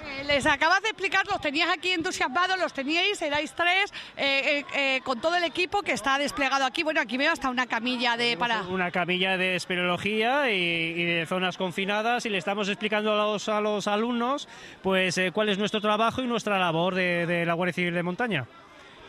[0.05, 4.65] Eh, Les acabas de explicar, los tenías aquí entusiasmados, los teníais, erais tres, eh, eh,
[4.75, 6.83] eh, con todo el equipo que está desplegado aquí.
[6.83, 8.61] Bueno, aquí veo hasta una camilla de para...
[8.63, 13.47] Una camilla de espeleología y, y de zonas confinadas y le estamos explicando a los,
[13.49, 14.47] a los alumnos
[14.81, 18.03] pues eh, cuál es nuestro trabajo y nuestra labor de, de la Guardia Civil de
[18.03, 18.45] Montaña.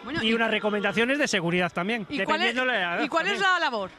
[0.04, 2.06] Bueno, y, y- unas recomendaciones de seguridad también.
[2.08, 3.90] ¿Y cuál es, la ¿y cuál es la labor?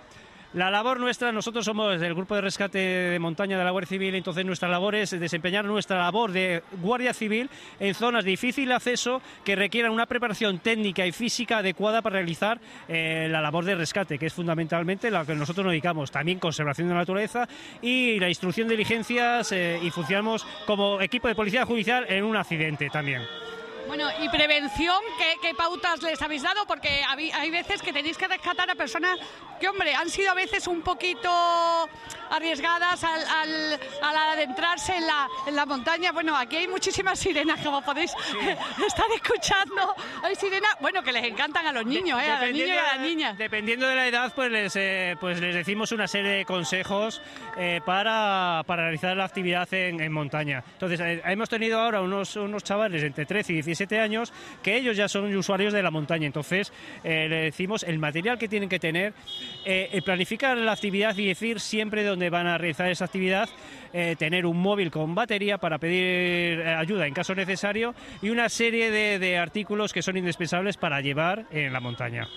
[0.54, 4.16] La labor nuestra, nosotros somos del grupo de rescate de montaña de la Guardia Civil,
[4.16, 9.22] entonces nuestra labor es desempeñar nuestra labor de Guardia Civil en zonas de difícil acceso
[9.44, 14.18] que requieran una preparación técnica y física adecuada para realizar eh, la labor de rescate,
[14.18, 16.10] que es fundamentalmente la que nosotros nos dedicamos.
[16.10, 17.48] También conservación de la naturaleza
[17.80, 22.36] y la instrucción de diligencias eh, y funcionamos como equipo de policía judicial en un
[22.36, 23.22] accidente también.
[23.90, 26.64] Bueno, y prevención, ¿qué, qué pautas les habéis dado?
[26.68, 29.18] Porque hay veces que tenéis que rescatar a personas
[29.60, 31.90] que, hombre, han sido a veces un poquito
[32.30, 36.12] arriesgadas al, al- al adentrarse en la, en la montaña.
[36.12, 38.12] Bueno, aquí hay muchísimas sirenas, como podéis
[38.88, 39.96] estar escuchando.
[40.24, 42.30] Hay sirenas, bueno, que les encantan a los niños, ¿eh?
[42.30, 43.38] a los niños y a las niñas.
[43.38, 47.22] Dependiendo de la edad, pues les, eh, pues les decimos una serie de consejos
[47.58, 50.64] eh, para, para realizar la actividad en, en montaña.
[50.74, 54.32] Entonces, eh, hemos tenido ahora unos, unos chavales entre 13 y 17 años
[54.64, 56.26] que ellos ya son usuarios de la montaña.
[56.28, 56.72] Entonces,
[57.04, 59.14] eh, le decimos el material que tienen que tener,
[59.66, 63.48] eh, planificar la actividad y decir siempre dónde van a realizar esa actividad,
[63.94, 68.50] eh, tener un móvil con batería para pedir eh, ayuda en caso necesario y una
[68.50, 72.28] serie de, de artículos que son indispensables para llevar en la montaña.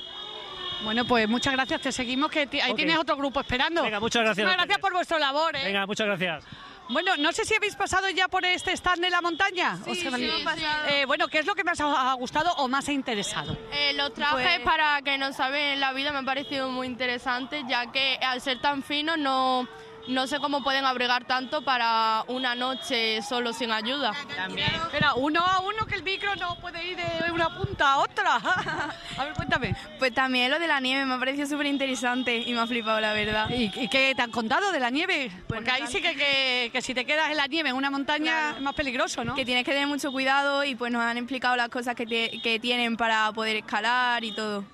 [0.84, 3.82] Bueno, pues muchas gracias, te seguimos, que ahí tienes otro grupo esperando.
[3.82, 5.64] Venga, muchas gracias Muchísimas a gracias por vuestra labor, ¿eh?
[5.64, 6.44] Venga, muchas gracias.
[6.88, 9.78] Bueno, no sé si habéis pasado ya por este stand de la montaña.
[9.84, 10.90] Sí, ¿Os sí, ha.
[10.90, 13.56] Eh, bueno, ¿qué es lo que más ha gustado o más ha interesado?
[13.72, 17.64] Eh, los trajes Pues- para que no saben la vida me han parecido muy interesantes,
[17.68, 19.66] ya que al ser tan finos no,
[20.08, 24.12] no sé cómo pueden abrigar tanto para una noche solo sin ayuda.
[24.36, 24.68] También.
[24.74, 28.36] Espera, uno a uno que el micro no puede ir de una punta a otra.
[29.18, 29.74] a ver, cuéntame.
[29.98, 33.00] Pues también lo de la nieve me ha parecido súper interesante y me ha flipado,
[33.00, 33.48] la verdad.
[33.50, 35.30] ¿Y, y qué te han contado de la nieve?
[35.46, 38.50] Porque ahí sí que, que, que si te quedas en la nieve en una montaña
[38.56, 39.34] es más peligroso, ¿no?
[39.34, 42.40] Que tienes que tener mucho cuidado y pues nos han explicado las cosas que, te-
[42.42, 44.64] que tienen para poder escalar y todo.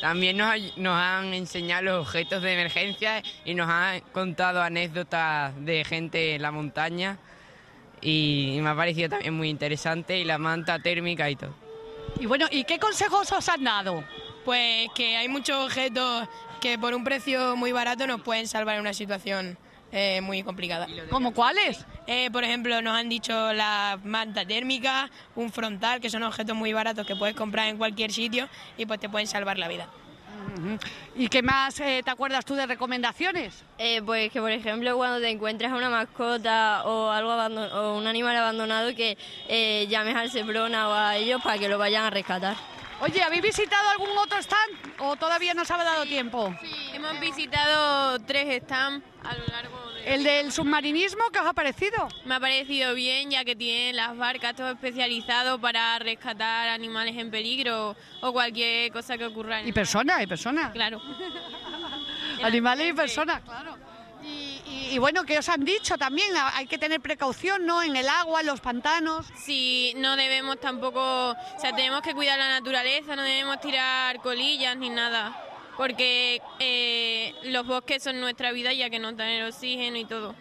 [0.00, 0.50] También nos,
[0.86, 6.50] han enseñado los objetos de emergencia y nos han contado anécdotas de gente en la
[6.50, 7.18] montaña
[8.00, 11.54] y me ha parecido también muy interesante y la manta térmica y todo.
[12.20, 14.04] Y bueno, ¿y qué consejos os han dado?
[14.44, 16.28] Pues que hay muchos objetos
[16.60, 19.58] que por un precio muy barato nos pueden salvar en una situación
[19.92, 20.86] eh, muy complicada.
[21.10, 21.84] ¿Cómo cuáles?
[22.06, 26.72] Eh, por ejemplo, nos han dicho la manta térmica, un frontal, que son objetos muy
[26.72, 29.88] baratos que puedes comprar en cualquier sitio y pues te pueden salvar la vida.
[31.14, 33.64] ¿Y qué más eh, te acuerdas tú de recomendaciones?
[33.78, 38.06] Eh, pues que por ejemplo cuando te encuentras a una mascota o algo o un
[38.06, 39.16] animal abandonado que
[39.48, 42.56] eh, llames al Seprona o a ellos para que lo vayan a rescatar.
[43.00, 46.54] Oye, ¿habéis visitado algún otro stand o todavía no os ha dado tiempo?
[46.94, 50.14] Hemos visitado tres stands a lo largo de...
[50.14, 52.08] ¿El del submarinismo qué os ha parecido?
[52.24, 57.30] Me ha parecido bien, ya que tienen las barcas todo especializado para rescatar animales en
[57.30, 59.60] peligro o cualquier cosa que ocurra.
[59.60, 60.72] en Y personas, y personas.
[60.72, 61.00] Claro.
[62.42, 63.76] Animales y personas, claro.
[64.22, 66.36] Y, y- y bueno, ¿qué os han dicho también?
[66.36, 67.82] Ha- Hay que tener precaución, ¿no?
[67.82, 69.26] En el agua, en los pantanos.
[69.36, 74.76] Sí, no debemos tampoco, o sea, tenemos que cuidar la naturaleza, no debemos tirar colillas
[74.76, 75.36] ni nada,
[75.76, 80.34] porque eh, los bosques son nuestra vida ya que nos dan el oxígeno y todo.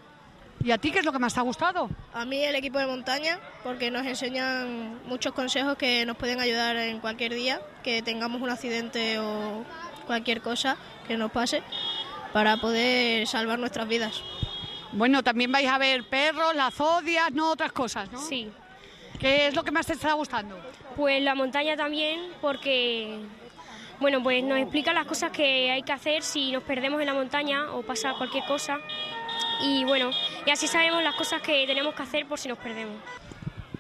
[0.64, 1.90] ¿Y a ti qué es lo que más te ha gustado?
[2.14, 6.76] A mí el equipo de montaña, porque nos enseñan muchos consejos que nos pueden ayudar
[6.78, 9.64] en cualquier día, que tengamos un accidente o
[10.08, 11.62] cualquier cosa que nos pase,
[12.34, 14.24] para poder salvar nuestras vidas.
[14.92, 18.20] Bueno, también vais a ver perros, las zodias, no otras cosas, ¿no?
[18.20, 18.50] Sí.
[19.20, 20.58] ¿Qué es lo que más te está gustando?
[20.96, 23.20] Pues la montaña también, porque
[24.00, 27.14] bueno, pues nos explica las cosas que hay que hacer si nos perdemos en la
[27.14, 28.80] montaña o pasa cualquier cosa.
[29.62, 30.12] Y bueno,
[30.46, 32.96] y así sabemos las cosas que tenemos que hacer por si nos perdemos.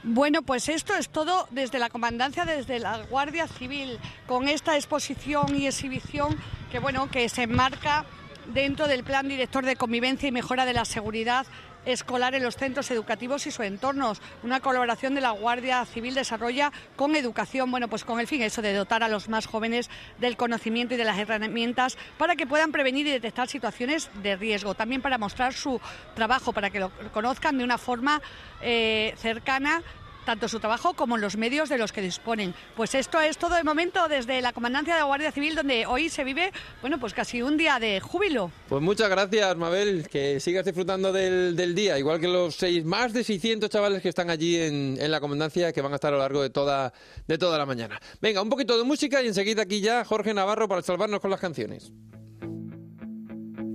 [0.03, 3.97] Bueno, pues esto es todo desde la comandancia, desde la Guardia Civil,
[4.27, 6.37] con esta exposición y exhibición
[6.71, 8.05] que bueno, que se enmarca
[8.53, 11.47] dentro del Plan Director de Convivencia y Mejora de la Seguridad
[11.85, 14.21] escolar en los centros educativos y sus entornos.
[14.43, 18.61] Una colaboración de la Guardia Civil desarrolla con educación, bueno, pues con el fin eso
[18.61, 22.71] de dotar a los más jóvenes del conocimiento y de las herramientas para que puedan
[22.71, 24.75] prevenir y detectar situaciones de riesgo.
[24.75, 25.79] También para mostrar su
[26.15, 28.21] trabajo, para que lo conozcan de una forma
[28.61, 29.81] eh, cercana
[30.25, 32.53] tanto su trabajo como los medios de los que disponen.
[32.75, 36.09] Pues esto es todo de momento desde la Comandancia de la Guardia Civil, donde hoy
[36.09, 38.51] se vive, bueno, pues casi un día de júbilo.
[38.67, 43.23] Pues muchas gracias, Mabel, que sigas disfrutando del, día, igual que los seis, más de
[43.23, 46.21] 600 chavales que están allí en, en la comandancia, que van a estar a lo
[46.21, 46.91] largo de toda,
[47.27, 47.99] de toda la mañana.
[48.21, 51.39] Venga, un poquito de música y enseguida aquí ya Jorge Navarro para salvarnos con las
[51.39, 51.91] canciones.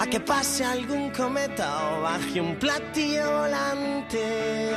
[0.00, 4.72] a que pase algún cometa o baje un platillo volante.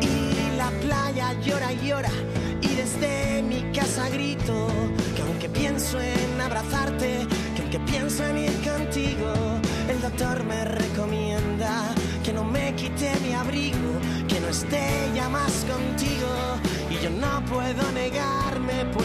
[0.00, 2.10] Y la playa llora y llora
[2.60, 4.68] y desde mi casa grito
[5.14, 9.32] que aunque pienso en abrazarte, que aunque pienso en ir contigo,
[9.88, 15.64] el doctor me recomienda que no me quite mi abrigo, que no esté ya más
[15.72, 16.32] contigo.
[16.90, 18.35] Y yo no puedo negarme,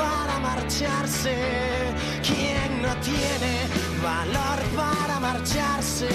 [0.00, 1.36] para marcharse?
[2.28, 3.52] ¿Quién no tiene
[4.02, 6.08] valor para marcharse?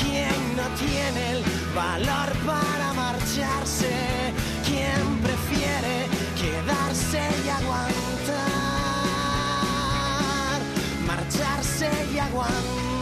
[0.00, 1.40] ¿Quién no tiene el
[1.74, 3.92] valor para marcharse?
[4.66, 5.96] ¿Quién prefiere
[6.40, 7.94] quedarse y aguantar?
[11.06, 12.93] Marcharse y aguantar.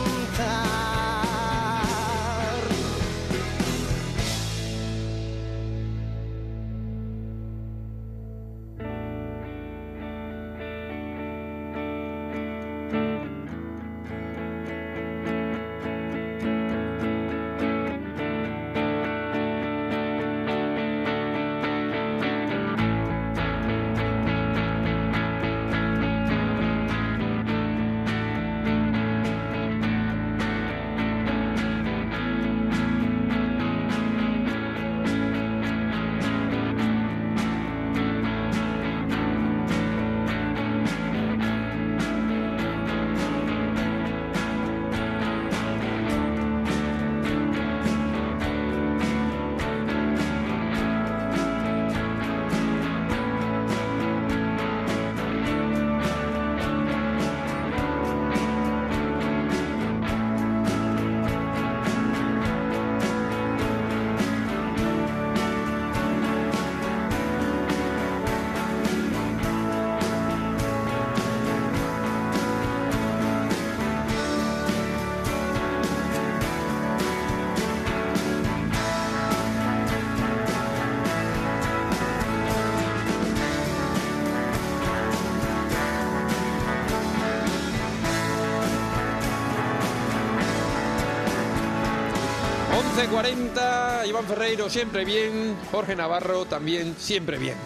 [93.09, 97.57] 11.40, Iván Ferreiro siempre bien, Jorge Navarro también siempre bien.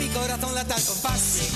[0.00, 1.52] Mi corazón lata al compás.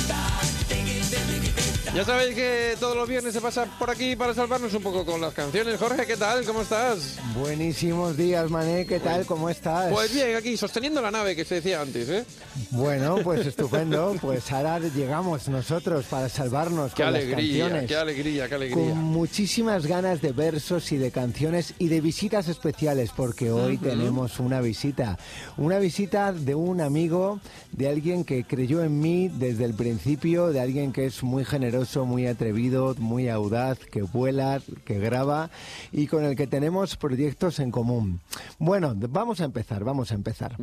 [1.92, 5.20] Ya sabéis que todos los viernes se pasa por aquí para salvarnos un poco con
[5.20, 5.80] las canciones.
[5.80, 6.44] Jorge, ¿qué tal?
[6.44, 7.18] ¿Cómo estás?
[7.46, 8.86] Buenísimos días, Mané.
[8.86, 9.26] ¿Qué tal?
[9.26, 9.92] ¿Cómo estás?
[9.92, 12.24] Pues bien, aquí sosteniendo la nave que se decía antes, ¿eh?
[12.70, 14.14] Bueno, pues estupendo.
[14.20, 17.34] Pues ahora llegamos nosotros para salvarnos Qué con alegría,
[17.64, 17.88] las canciones.
[17.88, 18.76] qué alegría, qué alegría.
[18.90, 23.86] Con muchísimas ganas de versos y de canciones y de visitas especiales, porque hoy Ujú.
[23.86, 25.18] tenemos una visita.
[25.56, 27.40] Una visita de un amigo,
[27.72, 32.06] de alguien que creyó en mí desde el principio, de alguien que es muy generoso,
[32.06, 35.50] muy atrevido, muy audaz, que vuela, que graba
[35.90, 38.20] y con el que tenemos proyectos en común.
[38.58, 40.56] Bueno, vamos a empezar, vamos a empezar.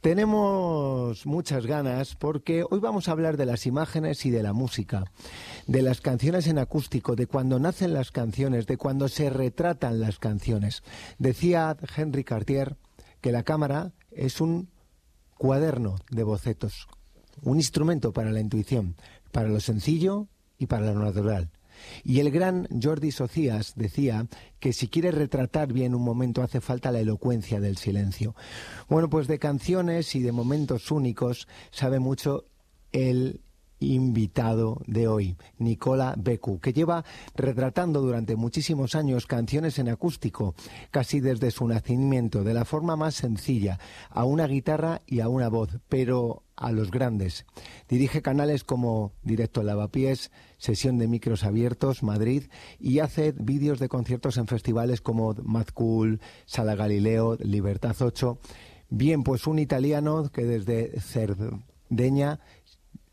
[0.00, 5.04] Tenemos muchas ganas porque hoy vamos a hablar de las imágenes y de la música,
[5.66, 10.18] de las canciones en acústico, de cuando nacen las canciones, de cuando se retratan las
[10.18, 10.82] canciones.
[11.18, 12.76] Decía Henry Cartier
[13.20, 14.68] que la cámara es un
[15.38, 16.86] cuaderno de bocetos,
[17.42, 18.96] un instrumento para la intuición,
[19.32, 21.50] para lo sencillo y para lo natural.
[22.04, 24.26] Y el gran Jordi Socias decía
[24.60, 28.34] que si quieres retratar bien un momento hace falta la elocuencia del silencio.
[28.88, 32.46] Bueno, pues de canciones y de momentos únicos sabe mucho
[32.92, 33.40] el
[33.82, 37.04] invitado de hoy, Nicola Becu, que lleva
[37.34, 40.54] retratando durante muchísimos años canciones en acústico,
[40.90, 43.78] casi desde su nacimiento, de la forma más sencilla,
[44.10, 47.44] a una guitarra y a una voz, pero a los grandes.
[47.88, 52.44] Dirige canales como Directo Lavapiés, Sesión de Micros Abiertos, Madrid,
[52.78, 58.38] y hace vídeos de conciertos en festivales como Mad Cool, Sala Galileo, Libertad 8.
[58.90, 62.40] Bien, pues un italiano que desde Cerdeña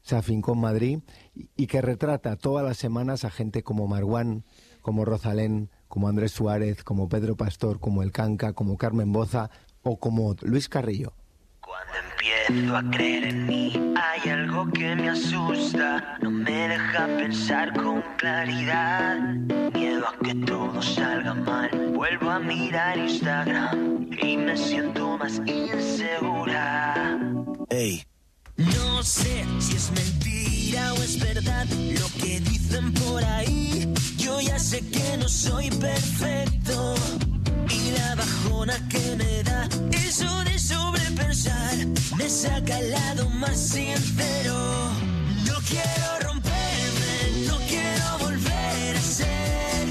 [0.09, 0.99] se afincó en Madrid
[1.35, 4.43] y- y que retrata todas las semanas a gente como Marwan,
[4.81, 9.49] como Rosalén, como Andrés Suárez, como Pedro Pastor, como El Canca, como Carmen Boza
[9.83, 11.13] o como Luis Carrillo.
[12.47, 18.01] Empiezo a creer en mí, hay algo que me asusta, no me deja pensar con
[18.17, 19.19] claridad.
[19.73, 27.19] Miedo a que todo salga mal, vuelvo a mirar Instagram y me siento más insegura.
[27.69, 28.03] Ey.
[28.59, 33.87] No sé si es mentira o es verdad lo que dicen por ahí.
[34.17, 36.95] Yo ya sé que no soy perfecto.
[37.69, 41.77] Y la bajona que me da eso de sobrepensar
[42.17, 44.91] me saca al lado más sincero.
[45.47, 49.87] No quiero romperme, no quiero volver a ser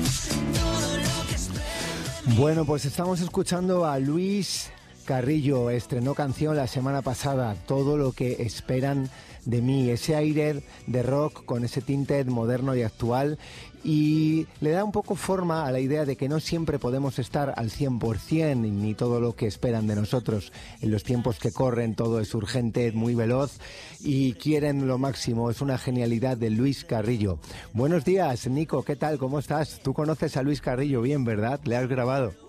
[0.52, 2.36] todo lo que espero.
[2.36, 4.70] Bueno, pues estamos escuchando a Luis
[5.08, 9.08] Carrillo, estrenó canción la semana pasada, todo lo que esperan
[9.46, 13.38] de mí, ese aire de rock con ese tinte moderno y actual
[13.82, 17.54] y le da un poco forma a la idea de que no siempre podemos estar
[17.56, 20.52] al 100% ni todo lo que esperan de nosotros.
[20.82, 23.60] En los tiempos que corren todo es urgente, muy veloz
[24.00, 25.50] y quieren lo máximo.
[25.50, 27.38] Es una genialidad de Luis Carrillo.
[27.72, 29.16] Buenos días, Nico, ¿qué tal?
[29.16, 29.80] ¿Cómo estás?
[29.82, 31.60] Tú conoces a Luis Carrillo bien, ¿verdad?
[31.64, 32.47] ¿Le has grabado?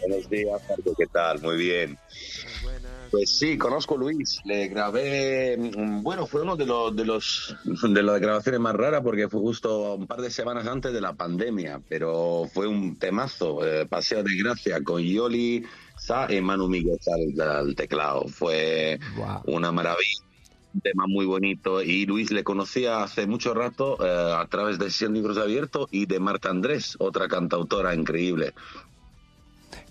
[0.00, 0.62] Buenos días,
[0.96, 1.40] ¿qué tal?
[1.42, 1.98] Muy bien.
[3.10, 4.40] Pues sí, conozco a Luis.
[4.44, 9.02] Le grabé, mm, bueno, fue uno de los de los de las grabaciones más raras
[9.02, 13.66] porque fue justo un par de semanas antes de la pandemia, pero fue un temazo,
[13.66, 15.64] eh, Paseo de Gracia con Yoli
[15.96, 16.98] Sa y Manu Miguel
[17.36, 18.28] al, al teclado.
[18.28, 18.98] Fue
[19.46, 20.24] una maravilla.
[20.72, 24.88] Un tema muy bonito y Luis le conocía hace mucho rato eh, a través de
[24.88, 28.54] Cien Libros Abiertos y de Marta Andrés, otra cantautora increíble.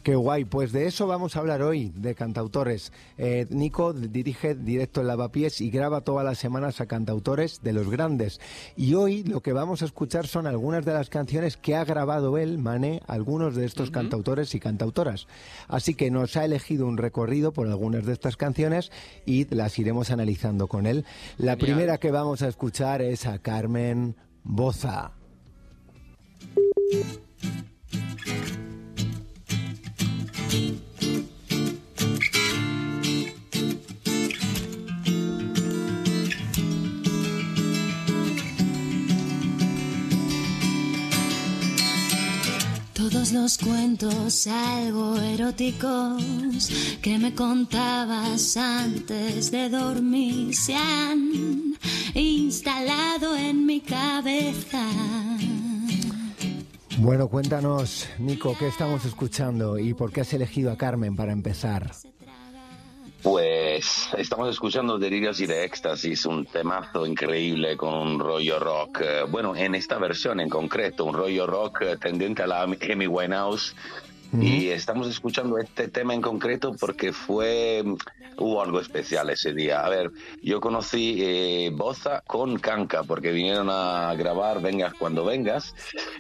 [0.03, 2.91] Qué guay, pues de eso vamos a hablar hoy, de cantautores.
[3.17, 7.89] Eh, Nico dirige directo en Lavapiés y graba todas las semanas a cantautores de los
[7.89, 8.39] grandes.
[8.75, 12.37] Y hoy lo que vamos a escuchar son algunas de las canciones que ha grabado
[12.37, 15.27] él, Mané, algunos de estos cantautores y cantautoras.
[15.67, 18.91] Así que nos ha elegido un recorrido por algunas de estas canciones
[19.25, 21.05] y las iremos analizando con él.
[21.37, 21.57] La Genial.
[21.57, 25.13] primera que vamos a escuchar es a Carmen Boza.
[43.33, 46.17] Los cuentos algo eróticos
[47.01, 51.75] que me contabas antes de dormir se han
[52.15, 54.83] instalado en mi cabeza.
[56.97, 61.91] Bueno, cuéntanos, Nico, ¿qué estamos escuchando y por qué has elegido a Carmen para empezar?
[63.21, 69.01] Pues estamos escuchando Delirios y de Éxtasis, un temazo increíble con un rollo rock.
[69.01, 73.07] eh, Bueno, en esta versión en concreto, un rollo rock eh, tendiente a la Amy
[73.07, 73.75] Winehouse.
[74.33, 77.83] Y estamos escuchando este tema en concreto porque fue
[78.37, 79.83] hubo algo especial ese día.
[79.85, 80.11] A ver,
[80.41, 85.75] yo conocí eh, Boza con Kanka porque vinieron a grabar Vengas cuando vengas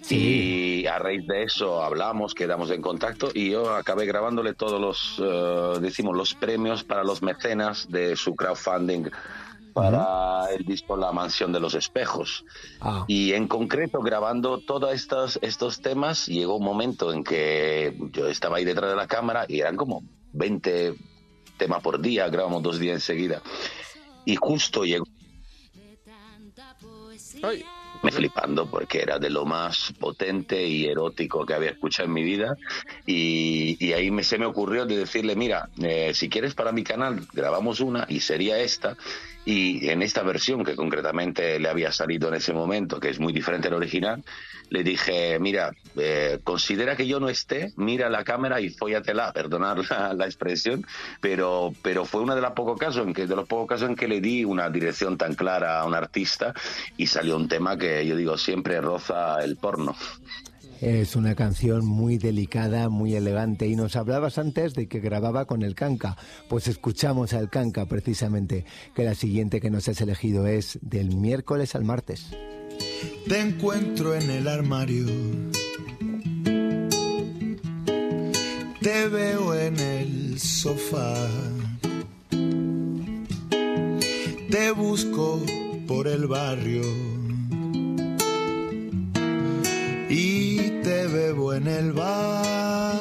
[0.09, 5.21] y a raíz de eso hablamos, quedamos en contacto y yo acabé grabándole todos los,
[5.23, 9.09] eh, decimos, los premios para los mecenas de su crowdfunding
[9.73, 12.45] para el disco La Mansión de los Espejos.
[12.81, 13.05] Ah.
[13.07, 18.57] Y en concreto, grabando todos estos, estos temas, llegó un momento en que yo estaba
[18.57, 20.95] ahí detrás de la cámara y eran como 20
[21.57, 23.41] temas por día, grabamos dos días enseguida.
[24.25, 25.05] Y justo llegó
[28.01, 32.23] me flipando porque era de lo más potente y erótico que había escuchado en mi
[32.23, 32.55] vida
[33.05, 36.83] y, y ahí me, se me ocurrió de decirle mira eh, si quieres para mi
[36.83, 38.95] canal grabamos una y sería esta
[39.49, 43.33] y en esta versión que concretamente le había salido en ese momento que es muy
[43.33, 44.23] diferente al original
[44.69, 49.79] le dije mira eh, considera que yo no esté mira la cámara y fóllatela perdonar
[49.89, 50.85] la, la expresión
[51.19, 53.95] pero pero fue uno de los pocos casos en que de los pocos casos en
[53.95, 56.53] que le di una dirección tan clara a un artista
[56.95, 59.95] y salió un tema que yo digo siempre roza el porno
[60.81, 63.67] Es una canción muy delicada, muy elegante.
[63.67, 66.15] Y nos hablabas antes de que grababa con el Canca.
[66.47, 68.65] Pues escuchamos al Canca precisamente,
[68.95, 72.27] que la siguiente que nos has elegido es del miércoles al martes.
[73.27, 75.05] Te encuentro en el armario.
[78.81, 81.27] Te veo en el sofá.
[84.49, 85.43] Te busco
[85.85, 86.83] por el barrio.
[90.09, 90.58] Y
[90.89, 92.97] te bebo en el bar.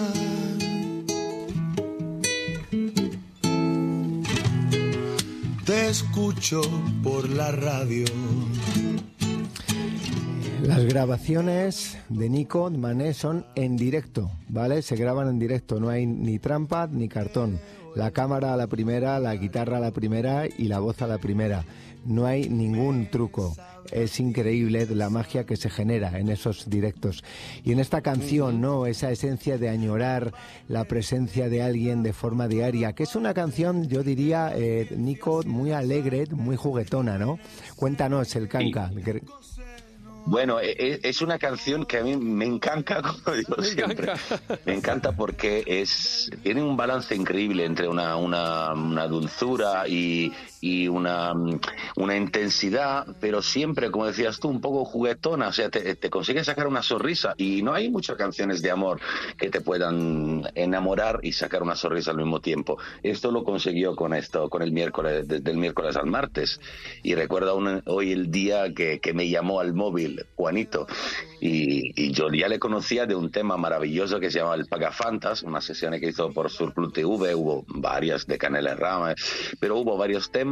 [5.64, 6.60] Te escucho
[7.02, 8.04] por la radio.
[10.62, 14.82] Las grabaciones de Nico Mané son en directo, ¿vale?
[14.82, 17.58] Se graban en directo, no hay ni trampa ni cartón.
[17.94, 21.18] La cámara a la primera, la guitarra a la primera y la voz a la
[21.18, 21.64] primera.
[22.04, 23.54] No hay ningún truco.
[23.90, 27.24] Es increíble la magia que se genera en esos directos.
[27.64, 28.86] Y en esta canción, ¿no?
[28.86, 30.32] Esa esencia de añorar
[30.68, 35.42] la presencia de alguien de forma diaria, que es una canción, yo diría, eh, Nico,
[35.44, 37.38] muy alegre, muy juguetona, ¿no?
[37.76, 38.90] Cuéntanos el canca.
[40.28, 44.12] Bueno, e- e- es una canción que a mí me encanta, como digo siempre.
[44.66, 50.30] Me encanta porque es tiene un balance increíble entre una, una, una dulzura y,
[50.60, 51.60] y una, mm,
[51.96, 55.48] una intensidad, pero siempre, como decías tú, un poco juguetona.
[55.48, 57.34] O sea, te, te consigue sacar una sonrisa.
[57.36, 59.00] Y no hay muchas canciones de amor
[59.36, 62.78] que te puedan enamorar y sacar una sonrisa al mismo tiempo.
[63.02, 66.60] Esto lo consiguió con esto, con el miércoles, desde el miércoles al martes.
[67.02, 70.86] Y recuerdo aún hoy el día que, que me llamó al móvil Juanito.
[71.40, 75.42] Y, y yo ya le conocía de un tema maravilloso que se llama El Pagafantas,
[75.42, 79.14] unas sesiones que hizo por Surplus TV, hubo varias de Canela Rama,
[79.60, 80.47] pero hubo varios temas,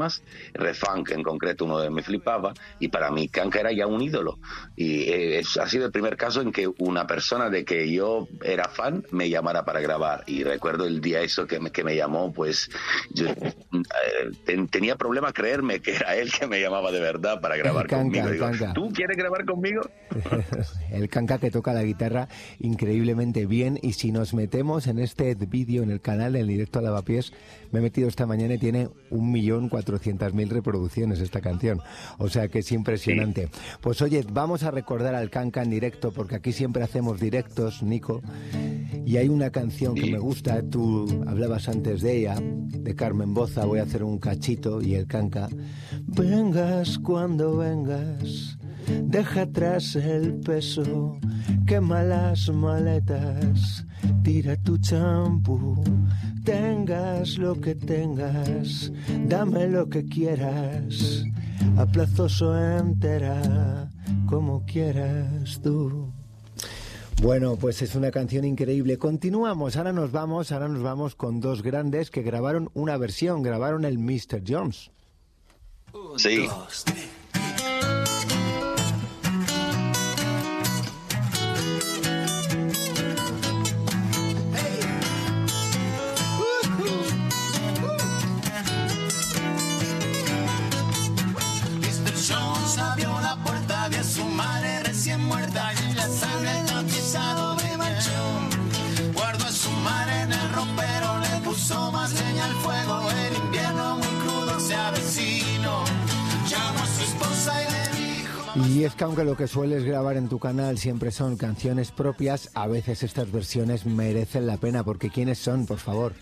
[0.55, 4.39] Refunk en concreto uno de me flipaba, y para mí Kanka era ya un ídolo.
[4.77, 8.29] Y eh, es- ha sido el primer caso en que una persona de que yo
[8.43, 10.23] era fan me llamara para grabar.
[10.27, 12.69] Y recuerdo el día eso que me, que me llamó, pues
[13.11, 13.27] yo
[13.73, 17.87] eh, ten- tenía problema creerme que era él que me llamaba de verdad para grabar
[17.87, 18.31] Kanka, conmigo.
[18.31, 18.73] Digo, Kanka.
[18.75, 19.83] ¿tú quieres grabar conmigo?
[20.91, 22.29] el canca que toca la guitarra
[22.61, 26.83] increíblemente bien y si nos metemos en este vídeo en el canal en directo a
[26.83, 27.33] lavapiés
[27.77, 31.83] me he metido esta mañana y tiene un millón cuatrocientas mil reproducciones esta canción.
[32.17, 33.51] O sea que es impresionante.
[33.83, 38.23] Pues oye vamos a recordar al canca en directo porque aquí siempre hacemos directos Nico.
[39.05, 40.63] Y hay una canción que me gusta.
[40.63, 43.67] Tú hablabas antes de ella de Carmen Boza.
[43.67, 45.51] Voy a hacer un cachito y el canca
[46.07, 48.57] vengas cuando vengas
[48.87, 51.19] Deja atrás el peso,
[51.67, 53.85] quema las maletas,
[54.23, 55.83] tira tu champú,
[56.47, 58.93] tengas lo que tengas,
[59.27, 61.25] dame lo que quieras,
[61.77, 63.91] a plazos o entera,
[64.29, 66.09] como quieras tú.
[67.21, 68.97] Bueno, pues es una canción increíble.
[68.97, 73.85] Continuamos, ahora nos vamos, ahora nos vamos con dos grandes que grabaron una versión, grabaron
[73.85, 74.43] el Mr.
[74.47, 74.93] Jones.
[76.17, 76.47] Sí.
[108.87, 112.67] Es que aunque lo que sueles grabar en tu canal siempre son canciones propias, a
[112.67, 116.13] veces estas versiones merecen la pena, porque ¿quiénes son, por favor?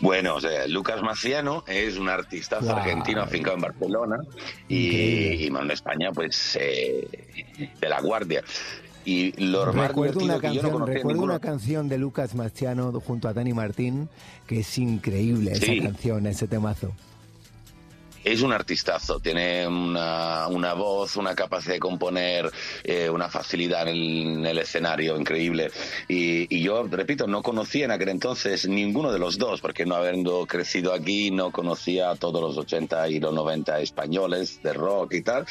[0.00, 2.70] Bueno, o sea, Lucas Maciano es un artista Wow.
[2.70, 4.16] argentino afincado en Barcelona
[4.68, 7.06] y, y en España, pues, eh,
[7.80, 8.42] de la Guardia.
[9.04, 13.32] Y lo Recuerdo una no canción, conocía recuerdo una canción de Lucas Mastiano junto a
[13.34, 14.08] Dani Martín,
[14.46, 15.78] que es increíble Sí.
[15.78, 16.92] esa canción, ese temazo.
[18.22, 22.50] Es un artistazo, tiene una, una voz, una capacidad de componer,
[22.84, 25.70] eh, una facilidad en el, en el escenario increíble.
[26.06, 29.94] Y, y yo, repito, no conocía en aquel entonces ninguno de los dos, porque no
[29.94, 35.14] habiendo crecido aquí, no conocía a todos los 80 y los 90 españoles de rock
[35.14, 35.46] y tal.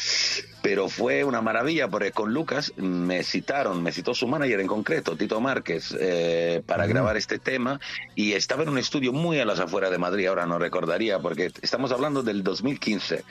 [0.61, 5.15] Pero fue una maravilla, porque con Lucas me citaron, me citó su manager en concreto,
[5.15, 6.93] Tito Márquez, eh, para Ujú.
[6.93, 7.79] grabar este tema.
[8.13, 11.49] Y estaba en un estudio muy a las afueras de Madrid, ahora no recordaría, porque
[11.61, 13.23] estamos hablando del 2015.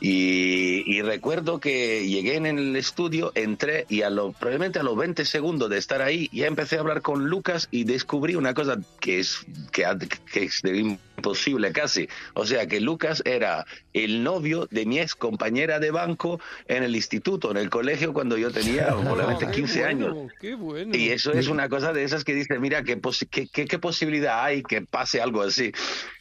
[0.00, 4.96] Y, y recuerdo que llegué en el estudio, entré y a lo, probablemente a los
[4.96, 8.78] 20 segundos de estar ahí ya empecé a hablar con Lucas y descubrí una cosa
[9.00, 9.40] que es,
[9.72, 9.84] que,
[10.32, 12.08] que es imposible casi.
[12.34, 16.38] O sea que Lucas era el novio de mi ex compañera de banco
[16.68, 20.14] en el instituto, en el colegio cuando yo tenía probablemente Qué 15 años.
[20.14, 20.96] bueno, Qué bueno.
[20.96, 23.00] Y eso es una cosa de esas que dice, mira, ¿qué,
[23.32, 25.72] qué, qué- qué posibilidad hay que pase algo así?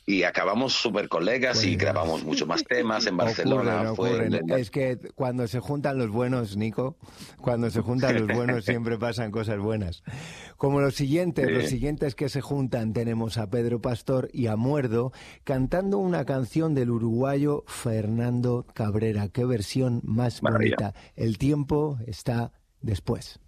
[0.10, 3.92] Y acabamos súper colegas y grabamos muchos más temas en Barcelona.
[3.92, 4.50] Ocurren, fue ocurren.
[4.60, 6.96] Es que cuando se juntan los buenos, Nico,
[7.42, 10.04] cuando se juntan los buenos siempre pasan cosas buenas.
[10.56, 11.52] Como los siguientes, Sí.
[11.54, 15.12] los siguientes que se juntan tenemos a Pedro Pastor y a Muerdo
[15.44, 19.28] cantando una canción del uruguayo Fernando Cabrera.
[19.28, 20.76] Qué versión más Maravilla.
[20.80, 21.00] bonita.
[21.18, 23.42] El tiempo está después.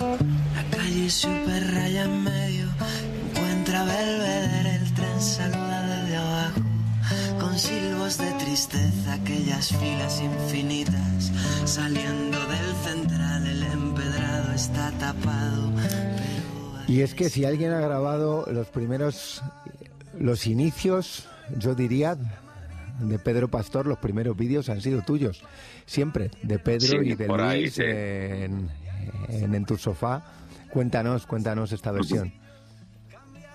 [0.00, 2.66] La calle super raya en medio,
[3.30, 6.60] encuentra Belvedere, el tren saluda desde abajo,
[7.40, 11.32] con silbos de tristeza, aquellas filas infinitas,
[11.64, 15.72] saliendo del central, el empedrado está tapado.
[16.88, 19.42] Y es que si alguien ha grabado los primeros,
[20.18, 21.26] los inicios,
[21.58, 22.16] yo diría,
[23.00, 25.42] de Pedro Pastor, los primeros vídeos han sido tuyos.
[25.86, 27.82] Siempre, de Pedro Sí, y de ahí, Luis sí.
[27.84, 28.68] en,
[29.28, 30.22] en, En tu sofá.
[30.70, 32.32] Cuéntanos, cuéntanos esta versión.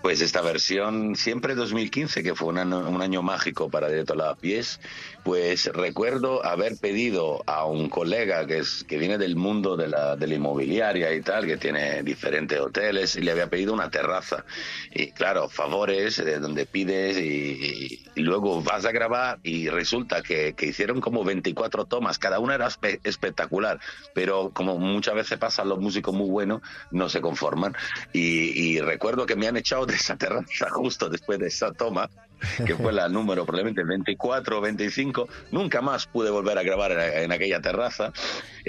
[0.07, 4.35] Pues esta versión, siempre 2015, que fue un año, un año mágico para Directo a
[4.37, 4.79] Pies,
[5.21, 10.15] pues recuerdo haber pedido a un colega que, es, que viene del mundo de la,
[10.15, 14.45] de la inmobiliaria y tal, que tiene diferentes hoteles, y le había pedido una terraza.
[14.93, 20.53] Y claro, favores de donde pides y, y luego vas a grabar y resulta que,
[20.55, 23.77] que hicieron como 24 tomas, cada una era espe- espectacular,
[24.13, 27.75] pero como muchas veces pasan los músicos muy buenos, no se conforman.
[28.13, 32.09] Y, y recuerdo que me han echado de esa terraza justo después de esa toma,
[32.65, 35.27] que fue la número probablemente 24 o 25.
[35.51, 38.11] Nunca más pude volver a grabar en aquella terraza.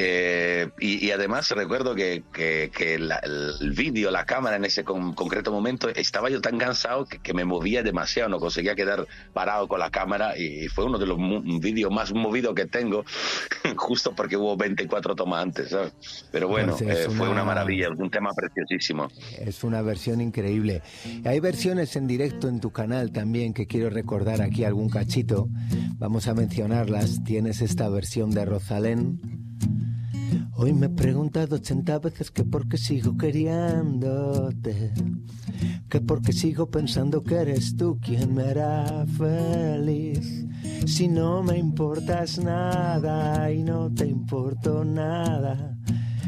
[0.01, 4.84] Eh, y, y además recuerdo que, que- que la- el vídeo, la cámara en ese
[4.84, 9.09] con- concreto momento, estaba yo tan cansado que, que me movía demasiado, no conseguía quedar
[9.32, 11.18] parado con la cámara y fue uno de los
[11.61, 13.05] vídeos más movidos que tengo,
[13.76, 15.70] justo porque hubo 24 tomas antes.
[15.70, 15.92] ¿sabes?
[16.30, 19.09] Pero bueno, Pues es eh, fue una- una maravilla, un tema preciosísimo.
[19.40, 20.80] Es una versión increíble.
[21.24, 25.49] Hay versiones en directo en tu canal también que quiero recordar aquí algún cachito.
[25.96, 27.24] Vamos a mencionarlas.
[27.24, 29.47] Tienes esta versión de Rosalén.
[30.54, 34.92] Hoy me he preguntado 80 veces que por qué sigo queriéndote.
[35.88, 40.46] Que por qué sigo pensando que eres tú quien me hará feliz.
[40.86, 45.78] Si no me importas nada y no te importo nada.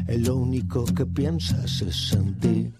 [0.07, 2.73] Lo único que piensas es en ti.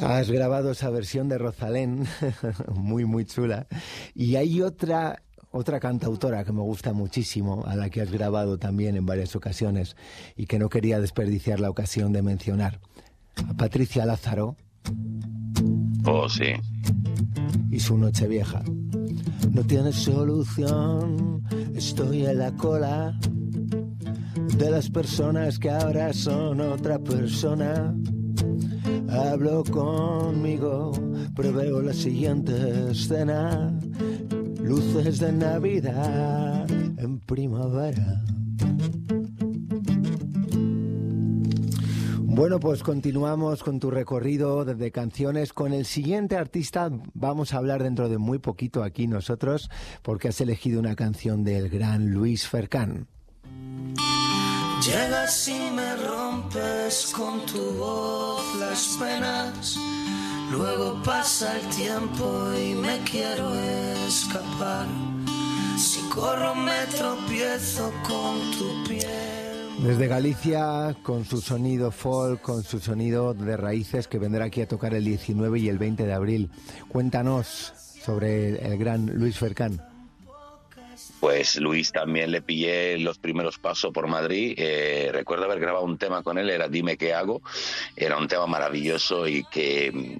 [0.00, 2.06] Has grabado esa versión de Rosalén,
[2.74, 3.66] muy, muy chula.
[4.14, 5.22] Y hay otra,
[5.52, 9.96] otra cantautora que me gusta muchísimo, a la que has grabado también en varias ocasiones
[10.36, 12.80] y que no quería desperdiciar la ocasión de mencionar.
[13.48, 14.56] A Patricia Lázaro
[16.06, 16.52] Oh, sí.
[17.70, 18.62] y su noche vieja.
[19.50, 21.42] No tiene solución,
[21.74, 23.18] estoy en la cola
[24.56, 27.94] de las personas que ahora son otra persona.
[29.08, 30.92] Hablo conmigo,
[31.34, 33.76] preveo la siguiente escena.
[34.70, 38.22] Luces de Navidad en primavera.
[42.20, 45.52] Bueno, pues continuamos con tu recorrido de canciones.
[45.52, 49.68] Con el siguiente artista vamos a hablar dentro de muy poquito aquí nosotros,
[50.02, 53.08] porque has elegido una canción del gran Luis Fercán.
[54.86, 59.99] Llegas y me rompes con tu voz las penas.
[60.50, 63.54] Luego pasa el tiempo y me quiero
[64.06, 64.86] escapar.
[65.78, 69.30] Si corro me tropiezo con tu piel.
[69.82, 74.68] Desde Galicia, con su sonido folk, con su sonido de raíces, que vendrá aquí a
[74.68, 76.50] tocar el 19 y el 20 de abril.
[76.88, 77.72] Cuéntanos
[78.04, 79.89] sobre el gran Luis Fercán.
[81.20, 84.54] Pues Luis también le pillé los primeros pasos por Madrid.
[84.56, 87.42] Eh, recuerdo haber grabado un tema con él, era Dime qué hago.
[87.94, 90.18] Era un tema maravilloso y que,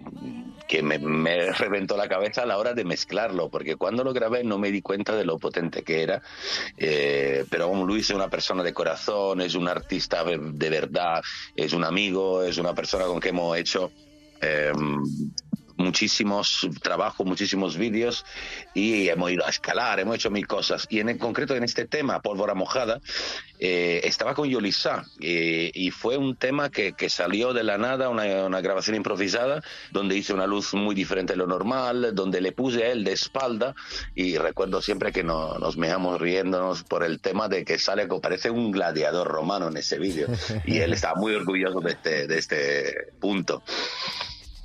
[0.68, 0.98] que me,
[1.58, 4.82] reventó la cabeza a la hora de mezclarlo, porque cuando lo grabé no me di
[4.82, 6.22] cuenta de lo potente que era.
[6.76, 11.22] Eh, pero Luis es una persona de corazón, es un artista de verdad,
[11.56, 13.90] es un amigo, es una persona con que hemos hecho
[14.40, 14.72] eh,
[15.80, 18.24] muchísimos trabajos, muchísimos vídeos
[18.74, 20.86] y hemos ido a escalar, hemos hecho mil cosas.
[20.90, 23.00] Y en el concreto en este tema, Pólvora Mojada,
[23.58, 28.08] eh, estaba con Yolisa eh, y fue un tema que, que salió de la nada,
[28.08, 32.52] una, una grabación improvisada, donde hice una luz muy diferente de lo normal, donde le
[32.52, 33.74] puse a él de espalda
[34.14, 38.20] y recuerdo siempre que no- nos meamos riéndonos por el tema de que sale, como
[38.20, 40.28] parece un gladiador romano en ese vídeo
[40.64, 43.62] y él estaba muy orgulloso de este, de este punto.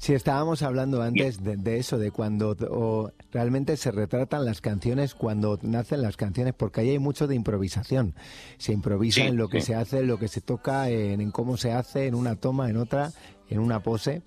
[0.05, 5.15] Si estábamos hablando antes de, de eso, de cuando o realmente se retratan las canciones,
[5.15, 8.13] cuando nacen las canciones, porque ahí hay mucho de improvisación.
[8.59, 9.65] Se improvisa Sí, en lo que sí.
[9.65, 12.69] se hace, en lo que se toca, en, en cómo se hace, en una toma,
[12.69, 13.13] en otra,
[13.49, 14.21] en una pose.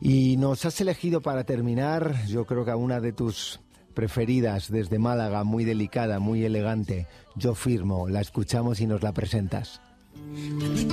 [0.00, 3.58] Y nos has elegido para terminar, yo creo que a una de tus
[3.92, 7.08] preferidas desde Málaga, muy delicada, muy elegante.
[7.34, 9.80] Yo firmo, la escuchamos y nos la presentas.
[10.14, 10.86] Mí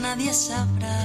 [0.00, 1.04] nadie sabrá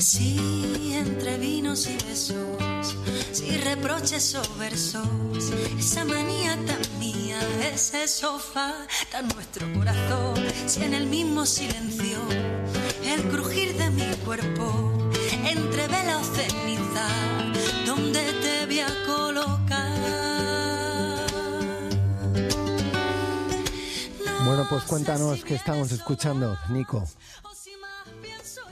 [0.00, 2.96] Si entre vinos y besos,
[3.32, 5.06] si reproches o versos,
[5.78, 7.38] esa manía tan mía,
[7.70, 8.72] ese sofá,
[9.12, 10.36] tan nuestro corazón,
[10.66, 12.16] si en el mismo silencio,
[13.04, 15.10] el crujir de mi cuerpo,
[15.44, 17.06] entre vela o ceniza,
[17.84, 20.00] donde te voy a colocar.
[24.46, 27.06] Bueno, pues cuéntanos qué estamos escuchando, Nico.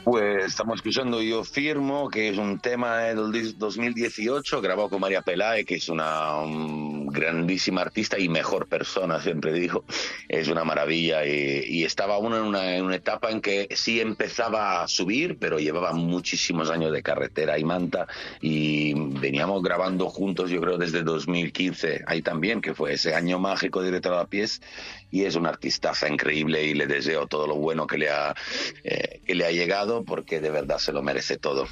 [0.04, 5.20] Pues estamos escuchando Yo Firmo, que es un tema del dis- 2018, grabado con María
[5.20, 9.84] Pelae, que es una um, grandísima artista y mejor persona, siempre digo.
[10.28, 11.26] Es una maravilla.
[11.26, 15.92] Y, y estaba uno en una, etapa en que sí empezaba a subir, pero llevaba
[15.92, 18.06] muchísimos años de carretera y manta.
[18.40, 23.82] Y veníamos grabando juntos, yo creo, desde 2015, ahí también, que fue ese año mágico
[23.82, 24.62] de a Pies.
[25.10, 28.34] Y es una artistaza increíble y le deseo todo lo bueno que le ha,
[28.84, 31.66] eh, que le ha llegado porque de verdad se lo merece todo.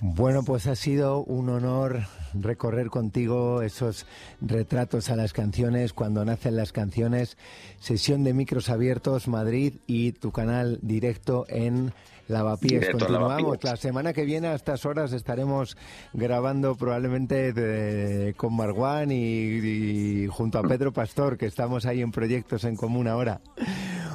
[0.00, 2.02] Bueno, pues ha sido un honor
[2.40, 4.06] recorrer contigo esos
[4.40, 7.36] retratos a las canciones, cuando nacen las canciones,
[7.78, 11.92] sesión de micros abiertos Madrid y tu canal directo en
[12.26, 12.80] Lavapiés.
[12.80, 13.42] Directo Continuamos.
[13.42, 13.64] Lavapiés.
[13.64, 15.76] La semana que viene a estas horas estaremos
[16.14, 22.12] grabando probablemente de- con Marguán y, y junto a Pedro Pastor, que estamos ahí en
[22.12, 23.40] proyectos en común ahora.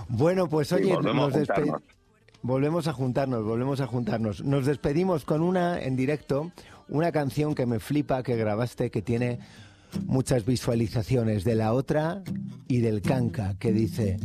[0.08, 1.82] Bueno, pues oye, nos a despe- juntarnos.
[2.42, 4.44] Volvemos a juntarnos, volvemos a juntarnos.
[4.44, 6.52] Nos despedimos con una en directo,
[6.90, 9.40] una canción que me flipa, que grabaste, que tiene
[10.06, 12.24] muchas visualizaciones, de la otra
[12.68, 14.18] y del canca, que dice...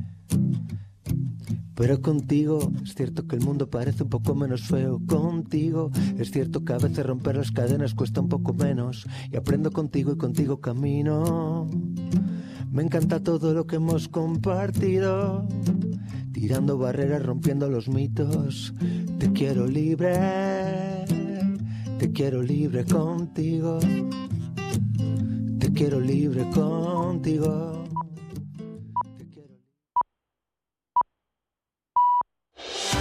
[1.77, 5.01] Pero contigo es cierto que el mundo parece un poco menos feo.
[5.07, 9.09] Contigo es cierto que a veces romper las cadenas cuesta un poco menos.
[9.33, 11.69] Y aprendo contigo y contigo camino.
[12.71, 15.49] Me encanta todo lo que hemos compartido.
[16.33, 18.73] Tirando barreras, rompiendo los mitos.
[19.19, 21.24] Te quiero libre.
[22.05, 23.79] Te quiero libre contigo.
[25.59, 27.84] Te quiero libre contigo.